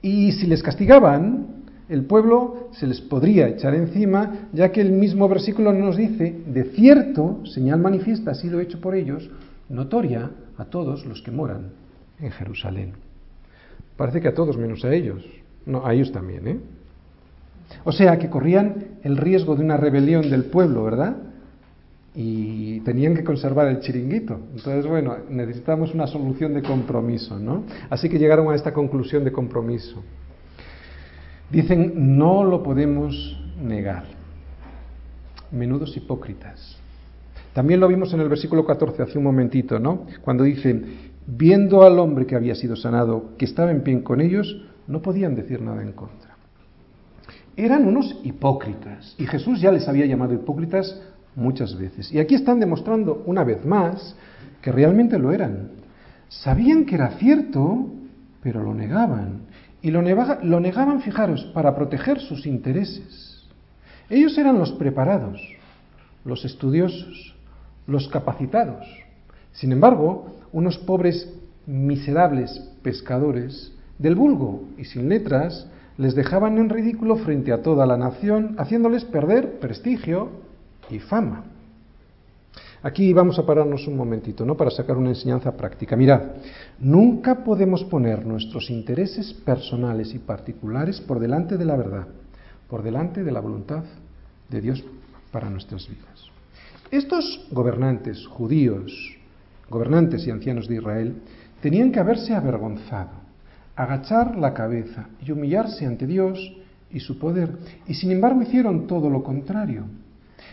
[0.01, 5.28] Y si les castigaban, el pueblo se les podría echar encima, ya que el mismo
[5.28, 9.30] versículo nos dice, de cierto, señal manifiesta ha sido hecho por ellos,
[9.70, 11.72] notoria a todos los que moran
[12.20, 12.93] en Jerusalén.
[13.97, 15.24] Parece que a todos menos a ellos.
[15.66, 16.59] No, a ellos también, ¿eh?
[17.84, 21.16] O sea, que corrían el riesgo de una rebelión del pueblo, ¿verdad?
[22.16, 24.39] Y tenían que conservar el chiringuito.
[24.55, 27.64] Entonces, bueno, necesitamos una solución de compromiso, ¿no?
[27.89, 30.03] Así que llegaron a esta conclusión de compromiso.
[31.49, 34.05] Dicen, no lo podemos negar.
[35.51, 36.82] Menudos hipócritas.
[37.54, 40.08] También lo vimos en el versículo 14 hace un momentito, ¿no?
[40.22, 40.82] Cuando dice,
[41.28, 45.36] viendo al hombre que había sido sanado, que estaba en pie con ellos, no podían
[45.36, 46.36] decir nada en contra.
[47.56, 50.99] Eran unos hipócritas, y Jesús ya les había llamado hipócritas
[51.36, 52.12] muchas veces.
[52.12, 54.16] Y aquí están demostrando una vez más
[54.62, 55.72] que realmente lo eran.
[56.30, 57.91] Sabían que era cierto,
[58.41, 59.41] pero lo negaban.
[59.84, 63.47] Y lo, lo negaban, fijaros, para proteger sus intereses.
[64.10, 65.39] Ellos eran los preparados,
[66.26, 67.32] los estudiosos,
[67.88, 68.86] los capacitados.
[69.51, 71.31] Sin embargo, unos pobres,
[71.65, 75.67] miserables pescadores del vulgo y sin letras
[75.97, 80.29] les dejaban en ridículo frente a toda la nación, haciéndoles perder prestigio
[80.89, 81.45] y fama.
[82.81, 84.57] Aquí vamos a pararnos un momentito, ¿no?
[84.57, 85.95] Para sacar una enseñanza práctica.
[85.95, 86.21] Mirad,
[86.79, 92.07] nunca podemos poner nuestros intereses personales y particulares por delante de la verdad,
[92.69, 93.84] por delante de la voluntad
[94.49, 94.84] de Dios
[95.31, 96.12] para nuestras vidas.
[96.93, 99.17] Estos gobernantes judíos,
[99.67, 101.15] gobernantes y ancianos de Israel,
[101.59, 103.09] tenían que haberse avergonzado
[103.75, 106.37] agachar la cabeza y humillarse ante Dios
[106.91, 107.57] y su poder.
[107.87, 109.85] Y sin embargo hicieron todo lo contrario.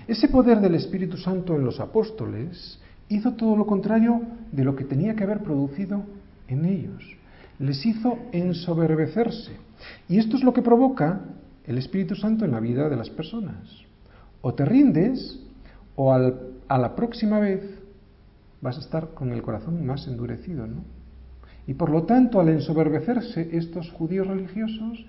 [0.09, 2.81] Ese poder del Espíritu Santo en los apóstoles
[3.11, 6.05] hizo todo lo contrario de lo que tenía que haber producido
[6.49, 7.05] en ellos.
[7.59, 9.53] Les hizo ensoberbecerse.
[10.09, 11.21] Y esto es lo que provoca
[11.67, 13.69] el Espíritu Santo en la vida de las personas.
[14.41, 15.39] O te rindes
[15.97, 17.63] o a la próxima vez
[18.61, 20.83] vas a estar con el corazón más endurecido, ¿no?
[21.67, 25.07] Y por lo tanto, al ensoberbecerse estos judíos religiosos,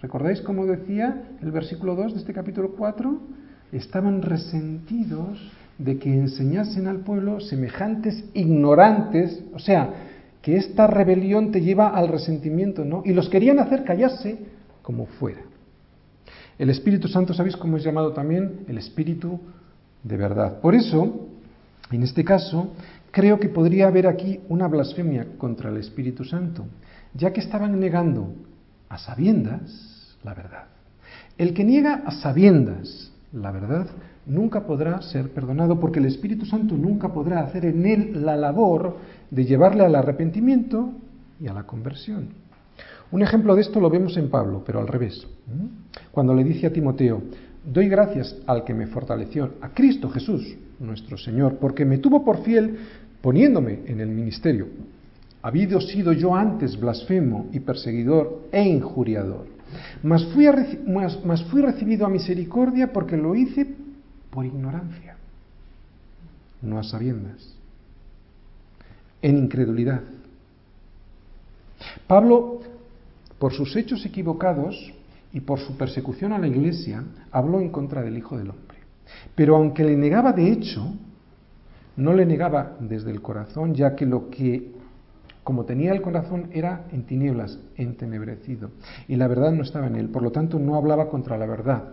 [0.00, 3.18] ¿recordáis cómo decía el versículo 2 de este capítulo 4?
[3.72, 5.38] Estaban resentidos
[5.78, 9.90] de que enseñasen al pueblo semejantes ignorantes, o sea,
[10.42, 13.02] que esta rebelión te lleva al resentimiento, ¿no?
[13.04, 14.38] Y los querían hacer callarse
[14.82, 15.40] como fuera.
[16.58, 18.60] El Espíritu Santo, ¿sabéis cómo es llamado también?
[18.68, 19.40] El Espíritu
[20.02, 20.60] de verdad.
[20.60, 21.28] Por eso,
[21.90, 22.72] en este caso,
[23.16, 26.66] Creo que podría haber aquí una blasfemia contra el Espíritu Santo,
[27.14, 28.34] ya que estaban negando
[28.90, 30.64] a sabiendas la verdad.
[31.38, 33.86] El que niega a sabiendas la verdad
[34.26, 38.98] nunca podrá ser perdonado porque el Espíritu Santo nunca podrá hacer en él la labor
[39.30, 40.92] de llevarle al arrepentimiento
[41.40, 42.28] y a la conversión.
[43.10, 45.26] Un ejemplo de esto lo vemos en Pablo, pero al revés.
[46.12, 47.22] Cuando le dice a Timoteo,
[47.66, 52.42] doy gracias al que me fortaleció, a Cristo Jesús, nuestro Señor, porque me tuvo por
[52.42, 52.78] fiel
[53.20, 54.68] poniéndome en el ministerio.
[55.42, 59.46] Habido sido yo antes blasfemo y perseguidor e injuriador,
[60.02, 60.46] mas fui,
[61.50, 63.66] fui recibido a misericordia porque lo hice
[64.30, 65.16] por ignorancia,
[66.62, 67.54] no a sabiendas,
[69.22, 70.02] en incredulidad.
[72.06, 72.60] Pablo,
[73.38, 74.92] por sus hechos equivocados
[75.36, 78.78] y por su persecución a la iglesia, habló en contra del Hijo del Hombre.
[79.34, 80.94] Pero aunque le negaba de hecho,
[81.94, 84.72] no le negaba desde el corazón, ya que lo que,
[85.44, 88.70] como tenía el corazón, era en tinieblas, entenebrecido,
[89.08, 90.08] y la verdad no estaba en él.
[90.08, 91.84] Por lo tanto, no hablaba contra la verdad.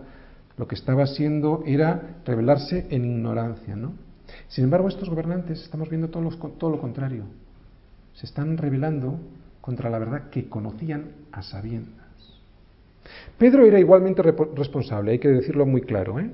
[0.56, 3.92] Lo que estaba haciendo era revelarse en ignorancia, ¿no?
[4.48, 7.24] Sin embargo, estos gobernantes estamos viendo todo, todo lo contrario.
[8.14, 9.18] Se están revelando
[9.60, 12.03] contra la verdad que conocían a sabiendas.
[13.38, 16.30] Pedro era igualmente responsable, hay que decirlo muy claro, ¿eh?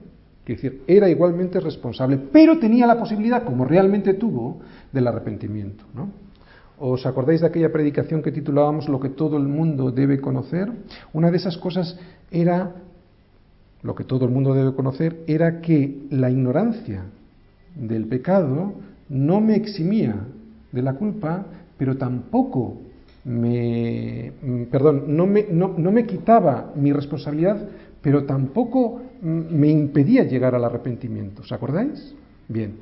[0.50, 4.60] Es decir, era igualmente responsable, pero tenía la posibilidad, como realmente tuvo,
[4.92, 5.84] del arrepentimiento.
[5.94, 6.08] ¿no?
[6.78, 10.72] ¿Os acordáis de aquella predicación que titulábamos Lo que todo el mundo debe conocer?
[11.12, 11.96] Una de esas cosas
[12.32, 12.72] era,
[13.82, 17.04] lo que todo el mundo debe conocer, era que la ignorancia
[17.76, 18.72] del pecado
[19.08, 20.16] no me eximía
[20.72, 21.46] de la culpa,
[21.78, 22.78] pero tampoco
[23.24, 24.32] me,
[24.70, 27.68] perdón, no me, no, no me quitaba mi responsabilidad,
[28.00, 31.42] pero tampoco me impedía llegar al arrepentimiento.
[31.42, 32.14] ¿Os acordáis?
[32.48, 32.76] Bien.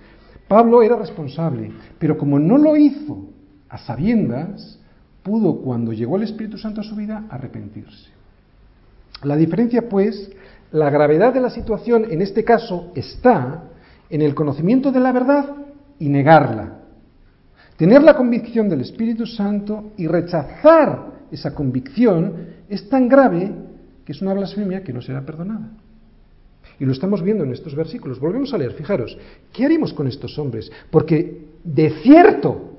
[0.46, 3.26] Pablo era responsable, pero como no lo hizo
[3.68, 4.78] a sabiendas,
[5.22, 8.10] pudo, cuando llegó el Espíritu Santo a su vida, arrepentirse.
[9.24, 10.30] La diferencia, pues,
[10.70, 13.64] la gravedad de la situación en este caso está
[14.08, 15.54] en el conocimiento de la verdad
[15.98, 16.77] y negarla.
[17.78, 22.34] Tener la convicción del Espíritu Santo y rechazar esa convicción,
[22.68, 23.52] es tan grave
[24.04, 25.70] que es una blasfemia que no será perdonada.
[26.80, 28.18] Y lo estamos viendo en estos versículos.
[28.18, 29.16] Volvemos a leer, fijaros,
[29.52, 30.72] ¿qué haremos con estos hombres?
[30.90, 32.78] Porque de cierto,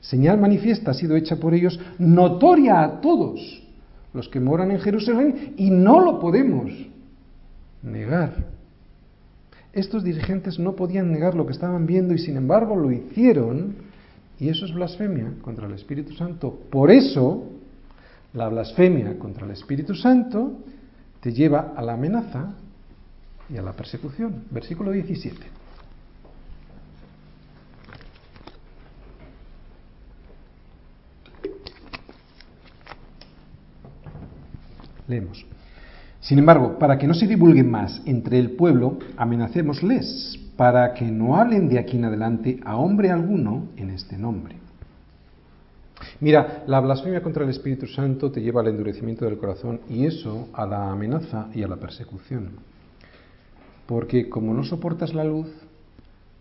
[0.00, 3.62] señal manifiesta ha sido hecha por ellos, notoria a todos
[4.12, 6.72] los que moran en Jerusalén, y no lo podemos
[7.84, 8.59] negar.
[9.72, 13.76] Estos dirigentes no podían negar lo que estaban viendo y sin embargo lo hicieron,
[14.38, 16.58] y eso es blasfemia contra el Espíritu Santo.
[16.70, 17.46] Por eso,
[18.32, 20.58] la blasfemia contra el Espíritu Santo
[21.20, 22.54] te lleva a la amenaza
[23.48, 24.44] y a la persecución.
[24.50, 25.36] Versículo 17.
[35.06, 35.49] Leemos.
[36.20, 41.36] Sin embargo, para que no se divulgue más entre el pueblo, amenacémosles, para que no
[41.36, 44.56] hablen de aquí en adelante a hombre alguno en este nombre.
[46.20, 50.48] Mira, la blasfemia contra el Espíritu Santo te lleva al endurecimiento del corazón y eso
[50.52, 52.50] a la amenaza y a la persecución.
[53.86, 55.48] Porque como no soportas la luz,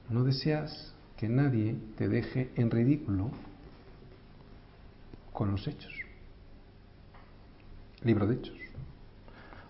[0.10, 3.32] no deseas que nadie te deje en ridículo
[5.32, 5.94] con los hechos.
[8.04, 8.59] Libro de Hechos.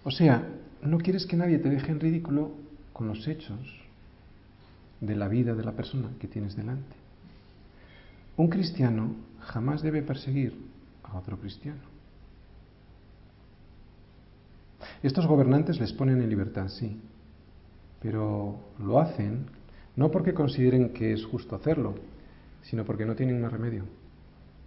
[0.03, 0.47] O sea,
[0.81, 2.51] no quieres que nadie te deje en ridículo
[2.93, 3.59] con los hechos
[5.01, 6.95] de la vida de la persona que tienes delante.
[8.37, 10.53] Un cristiano jamás debe perseguir
[11.03, 11.81] a otro cristiano.
[15.03, 16.99] Estos gobernantes les ponen en libertad, sí,
[18.01, 19.47] pero lo hacen
[19.95, 21.95] no porque consideren que es justo hacerlo,
[22.61, 23.83] sino porque no tienen más remedio.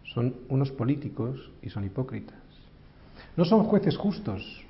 [0.05, 2.37] Son unos políticos y son hipócritas.
[3.37, 4.63] No son jueces justos,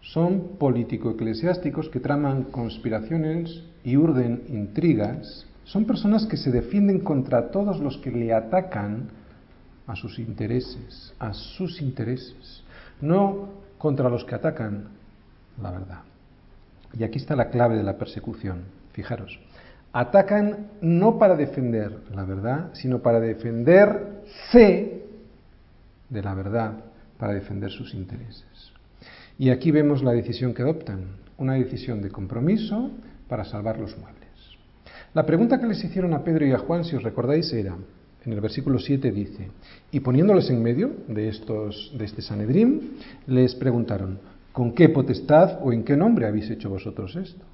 [0.00, 5.46] son político-eclesiásticos que traman conspiraciones y urden intrigas.
[5.64, 9.08] Son personas que se defienden contra todos los que le atacan
[9.86, 12.62] a sus intereses, a sus intereses,
[13.00, 14.88] no contra los que atacan
[15.60, 16.00] la verdad.
[16.92, 18.62] Y aquí está la clave de la persecución.
[18.92, 19.38] Fijaros,
[19.92, 25.02] atacan no para defender la verdad, sino para defenderse
[26.08, 26.72] de la verdad,
[27.18, 28.72] para defender sus intereses.
[29.38, 32.90] Y aquí vemos la decisión que adoptan, una decisión de compromiso
[33.28, 34.18] para salvar los muebles.
[35.14, 37.76] La pregunta que les hicieron a Pedro y a Juan, si os recordáis, era,
[38.24, 39.48] en el versículo 7 dice,
[39.92, 44.18] y poniéndoles en medio de, de este Sanedrín, les preguntaron,
[44.52, 47.44] ¿con qué potestad o en qué nombre habéis hecho vosotros esto?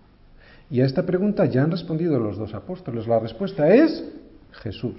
[0.70, 3.06] Y a esta pregunta ya han respondido los dos apóstoles.
[3.06, 4.02] La respuesta es
[4.52, 4.96] Jesús.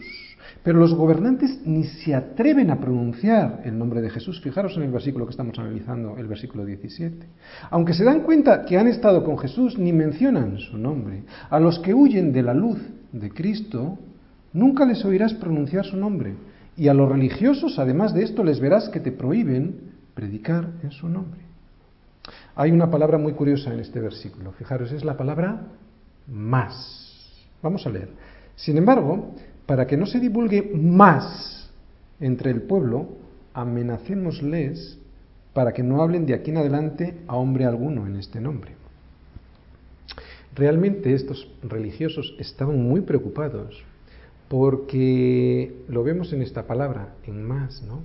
[0.65, 4.41] Pero los gobernantes ni se atreven a pronunciar el nombre de Jesús.
[4.41, 7.23] Fijaros en el versículo que estamos analizando, el versículo 17.
[7.69, 11.21] Aunque se dan cuenta que han estado con Jesús, ni mencionan su nombre.
[11.51, 12.79] A los que huyen de la luz
[13.11, 13.99] de Cristo,
[14.53, 16.33] nunca les oirás pronunciar su nombre.
[16.75, 21.07] Y a los religiosos, además de esto, les verás que te prohíben predicar en su
[21.07, 21.41] nombre.
[22.55, 24.51] Hay una palabra muy curiosa en este versículo.
[24.53, 25.61] Fijaros, es la palabra
[26.27, 27.45] más.
[27.61, 28.09] Vamos a leer.
[28.55, 29.35] Sin embargo,
[29.65, 31.69] para que no se divulgue más
[32.19, 33.09] entre el pueblo,
[33.53, 34.99] amenacémosles
[35.53, 38.73] para que no hablen de aquí en adelante a hombre alguno en este nombre.
[40.53, 43.83] Realmente estos religiosos estaban muy preocupados
[44.47, 48.03] porque lo vemos en esta palabra, en más, ¿no?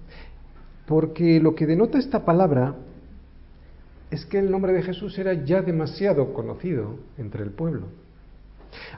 [0.86, 2.74] Porque lo que denota esta palabra
[4.10, 7.86] es que el nombre de Jesús era ya demasiado conocido entre el pueblo.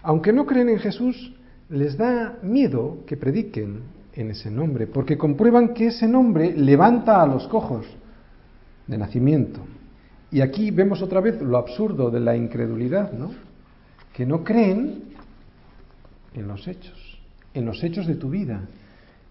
[0.02, 1.34] Aunque no creen en Jesús,
[1.72, 3.80] les da miedo que prediquen
[4.12, 7.86] en ese nombre, porque comprueban que ese nombre levanta a los cojos
[8.86, 9.60] de nacimiento.
[10.30, 13.32] Y aquí vemos otra vez lo absurdo de la incredulidad, ¿no?
[14.12, 15.14] Que no creen
[16.34, 17.18] en los hechos,
[17.54, 18.68] en los hechos de tu vida.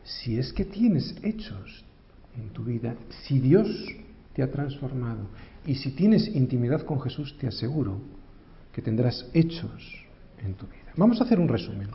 [0.03, 1.85] Si es que tienes hechos
[2.35, 3.67] en tu vida, si Dios
[4.33, 5.27] te ha transformado
[5.65, 7.99] y si tienes intimidad con Jesús, te aseguro
[8.71, 10.07] que tendrás hechos
[10.43, 10.91] en tu vida.
[10.95, 11.89] Vamos a hacer un resumen.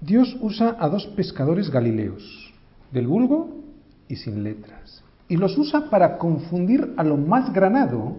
[0.00, 2.52] Dios usa a dos pescadores galileos,
[2.92, 3.64] del vulgo
[4.06, 8.16] y sin letras, y los usa para confundir a lo más granado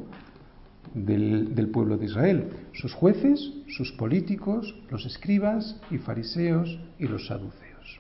[0.94, 8.00] del, pueblo de Israel, sus jueces, sus políticos, los escribas y fariseos y los saduceos.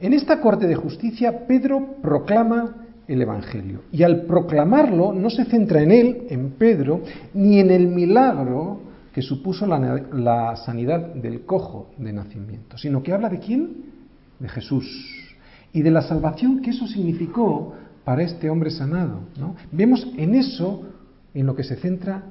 [0.00, 5.80] En esta corte de justicia, Pedro proclama el Evangelio, y al proclamarlo no se centra
[5.80, 7.02] en él, en Pedro,
[7.34, 13.28] ni en el milagro que supuso la, sanidad del cojo de nacimiento, sino que habla
[13.28, 13.84] de quién?
[14.38, 14.86] De Jesús
[15.72, 19.20] y de la salvación que eso significó para este hombre sanado.
[19.70, 20.82] Vemos en eso
[21.34, 22.24] en lo que se centra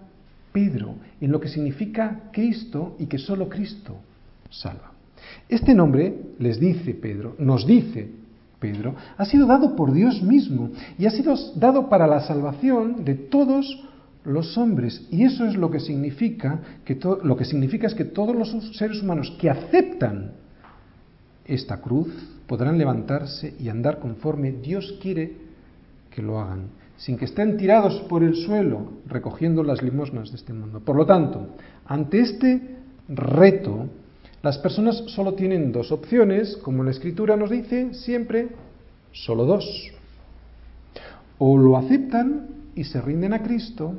[0.52, 3.98] Pedro, en lo que significa Cristo y que solo Cristo
[4.50, 4.92] salva.
[5.48, 8.12] Este nombre, les dice Pedro, nos dice
[8.60, 13.16] Pedro, ha sido dado por Dios mismo y ha sido dado para la salvación de
[13.16, 13.84] todos
[14.24, 15.08] los hombres.
[15.12, 19.02] Y eso es lo que significa que lo que significa es que todos los seres
[19.02, 20.34] humanos que aceptan
[21.46, 22.08] esta cruz
[22.48, 25.34] podrán levantarse y andar conforme Dios quiere
[26.10, 26.68] que lo hagan,
[26.98, 30.82] sin que estén tirados por el suelo recogiendo las limosnas de este mundo.
[30.82, 31.56] Por lo tanto,
[31.86, 32.62] ante este
[33.08, 33.88] reto,
[34.44, 38.50] las personas solo tienen dos opciones, como la escritura nos dice siempre,
[39.12, 39.92] solo dos.
[41.38, 43.96] O lo aceptan y se rinden a Cristo,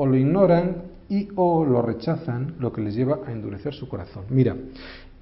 [0.00, 0.76] o lo ignoran
[1.10, 4.24] y o lo rechazan, lo que les lleva a endurecer su corazón.
[4.30, 4.56] Mira,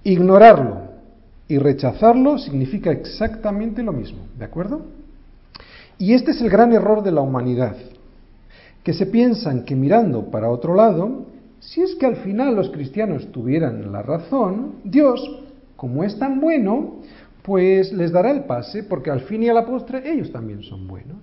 [0.05, 0.83] ignorarlo
[1.49, 4.83] y rechazarlo significa exactamente lo mismo, ¿de acuerdo?
[5.99, 7.75] Y este es el gran error de la humanidad,
[8.85, 11.27] que se piensan que mirando para otro lado
[11.59, 15.21] si es que al final los cristianos tuvieran la razón, Dios,
[15.75, 17.01] como es tan bueno,
[17.43, 20.87] pues les dará el pase, porque al fin y a la postre ellos también son
[20.87, 21.19] buenos.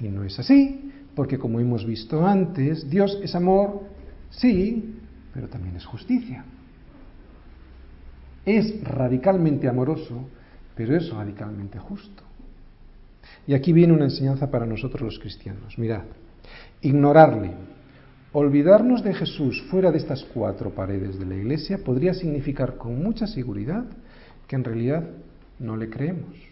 [0.00, 0.89] Y no es así,
[1.20, 3.82] porque como hemos visto antes, Dios es amor,
[4.30, 4.94] sí,
[5.34, 6.46] pero también es justicia.
[8.46, 10.30] Es radicalmente amoroso,
[10.74, 12.22] pero es radicalmente justo.
[13.46, 15.78] Y aquí viene una enseñanza para nosotros los cristianos.
[15.78, 16.04] Mirad,
[16.80, 17.52] ignorarle,
[18.32, 23.26] Olvidarnos de Jesús fuera de estas cuatro paredes de la iglesia podría significar con mucha
[23.26, 23.84] seguridad
[24.46, 25.06] que en realidad
[25.58, 26.49] no le creemos.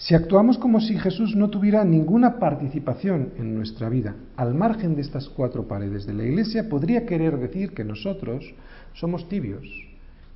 [0.00, 5.02] Si actuamos como si Jesús no tuviera ninguna participación en nuestra vida, al margen de
[5.02, 8.54] estas cuatro paredes de la iglesia, podría querer decir que nosotros
[8.94, 9.62] somos tibios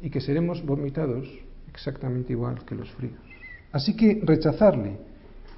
[0.02, 1.26] y que seremos vomitados
[1.72, 3.16] exactamente igual que los fríos.
[3.72, 4.98] Así que rechazarle,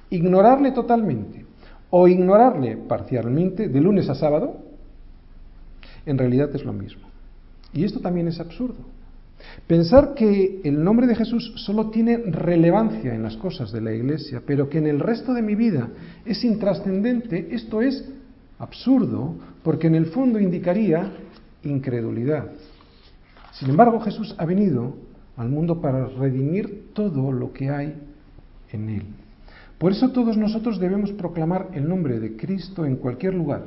[0.09, 1.45] ignorarle totalmente,
[1.89, 4.55] o ignorarle parcialmente de lunes a sábado,
[6.05, 7.09] en realidad es lo mismo.
[7.73, 8.85] Y esto también es absurdo.
[9.67, 14.41] Pensar que el nombre de Jesús solo tiene relevancia en las cosas de la iglesia,
[14.45, 15.89] pero que en el resto de mi vida
[16.25, 18.07] es intrascendente, esto es
[18.59, 21.11] absurdo, porque en el fondo indicaría
[21.63, 22.51] incredulidad.
[23.53, 24.95] Sin embargo, Jesús ha venido
[25.35, 27.93] al mundo para redimir todo lo que hay
[28.71, 29.03] en él.
[29.77, 33.65] Por eso todos nosotros debemos proclamar el nombre de Cristo en cualquier lugar,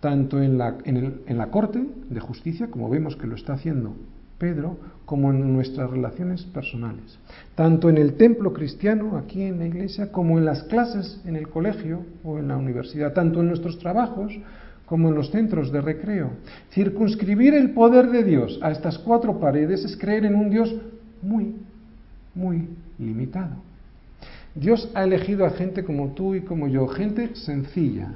[0.00, 3.94] tanto en la, en, la corte de justicia, como vemos que lo está haciendo
[4.38, 7.18] Pedro, como en nuestras relaciones personales,
[7.54, 11.48] tanto en el templo cristiano, aquí en la iglesia, como en las clases en el
[11.48, 14.32] colegio o en la universidad, tanto en nuestros trabajos
[14.86, 16.30] como en los centros de recreo.
[16.72, 20.74] Circunscribir el poder de Dios a estas cuatro paredes es creer en un Dios
[21.22, 21.56] muy,
[22.34, 22.68] muy
[22.98, 23.56] limitado.
[24.54, 28.14] Dios ha elegido a gente como tú y como yo, gente sencilla,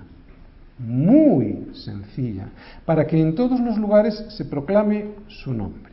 [0.79, 2.49] muy sencilla,
[2.85, 5.92] para que en todos los lugares se proclame su nombre.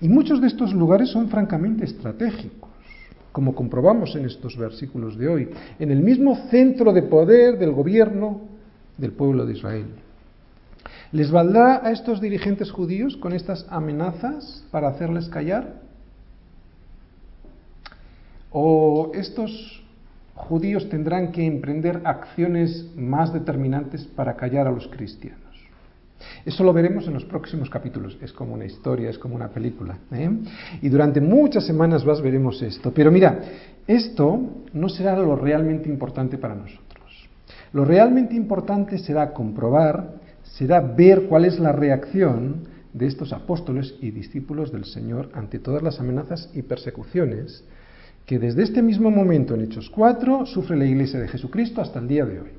[0.00, 2.70] Y muchos de estos lugares son francamente estratégicos,
[3.32, 5.48] como comprobamos en estos versículos de hoy,
[5.78, 8.42] en el mismo centro de poder del gobierno
[8.96, 9.86] del pueblo de Israel.
[11.12, 15.80] ¿Les valdrá a estos dirigentes judíos con estas amenazas para hacerles callar?
[18.50, 19.82] ¿O estos
[20.34, 25.47] judíos tendrán que emprender acciones más determinantes para callar a los cristianos?
[26.44, 28.18] Eso lo veremos en los próximos capítulos.
[28.20, 29.98] Es como una historia, es como una película.
[30.12, 30.30] ¿eh?
[30.82, 32.92] Y durante muchas semanas más veremos esto.
[32.92, 33.40] Pero mira,
[33.86, 34.40] esto
[34.72, 37.28] no será lo realmente importante para nosotros.
[37.72, 44.10] Lo realmente importante será comprobar, será ver cuál es la reacción de estos apóstoles y
[44.10, 47.64] discípulos del Señor ante todas las amenazas y persecuciones
[48.26, 52.08] que desde este mismo momento en Hechos 4 sufre la Iglesia de Jesucristo hasta el
[52.08, 52.50] día de hoy.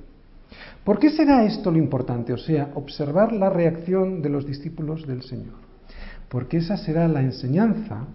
[0.83, 2.33] ¿Por qué será esto lo importante?
[2.33, 5.55] O sea, observar la reacción de los discípulos del Señor.
[6.29, 8.05] Porque esa será la enseñanza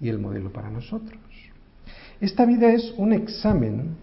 [0.00, 1.20] y el modelo para nosotros.
[2.20, 3.96] Esta vida es un examen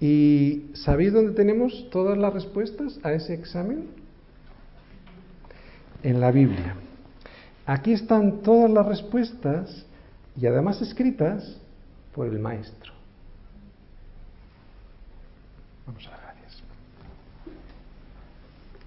[0.00, 3.86] y ¿sabéis dónde tenemos todas las respuestas a ese examen?
[6.02, 6.74] En la Biblia.
[7.66, 9.86] Aquí están todas las respuestas
[10.40, 11.60] y además escritas
[12.14, 12.92] por el maestro.
[15.86, 16.21] Vamos a ver.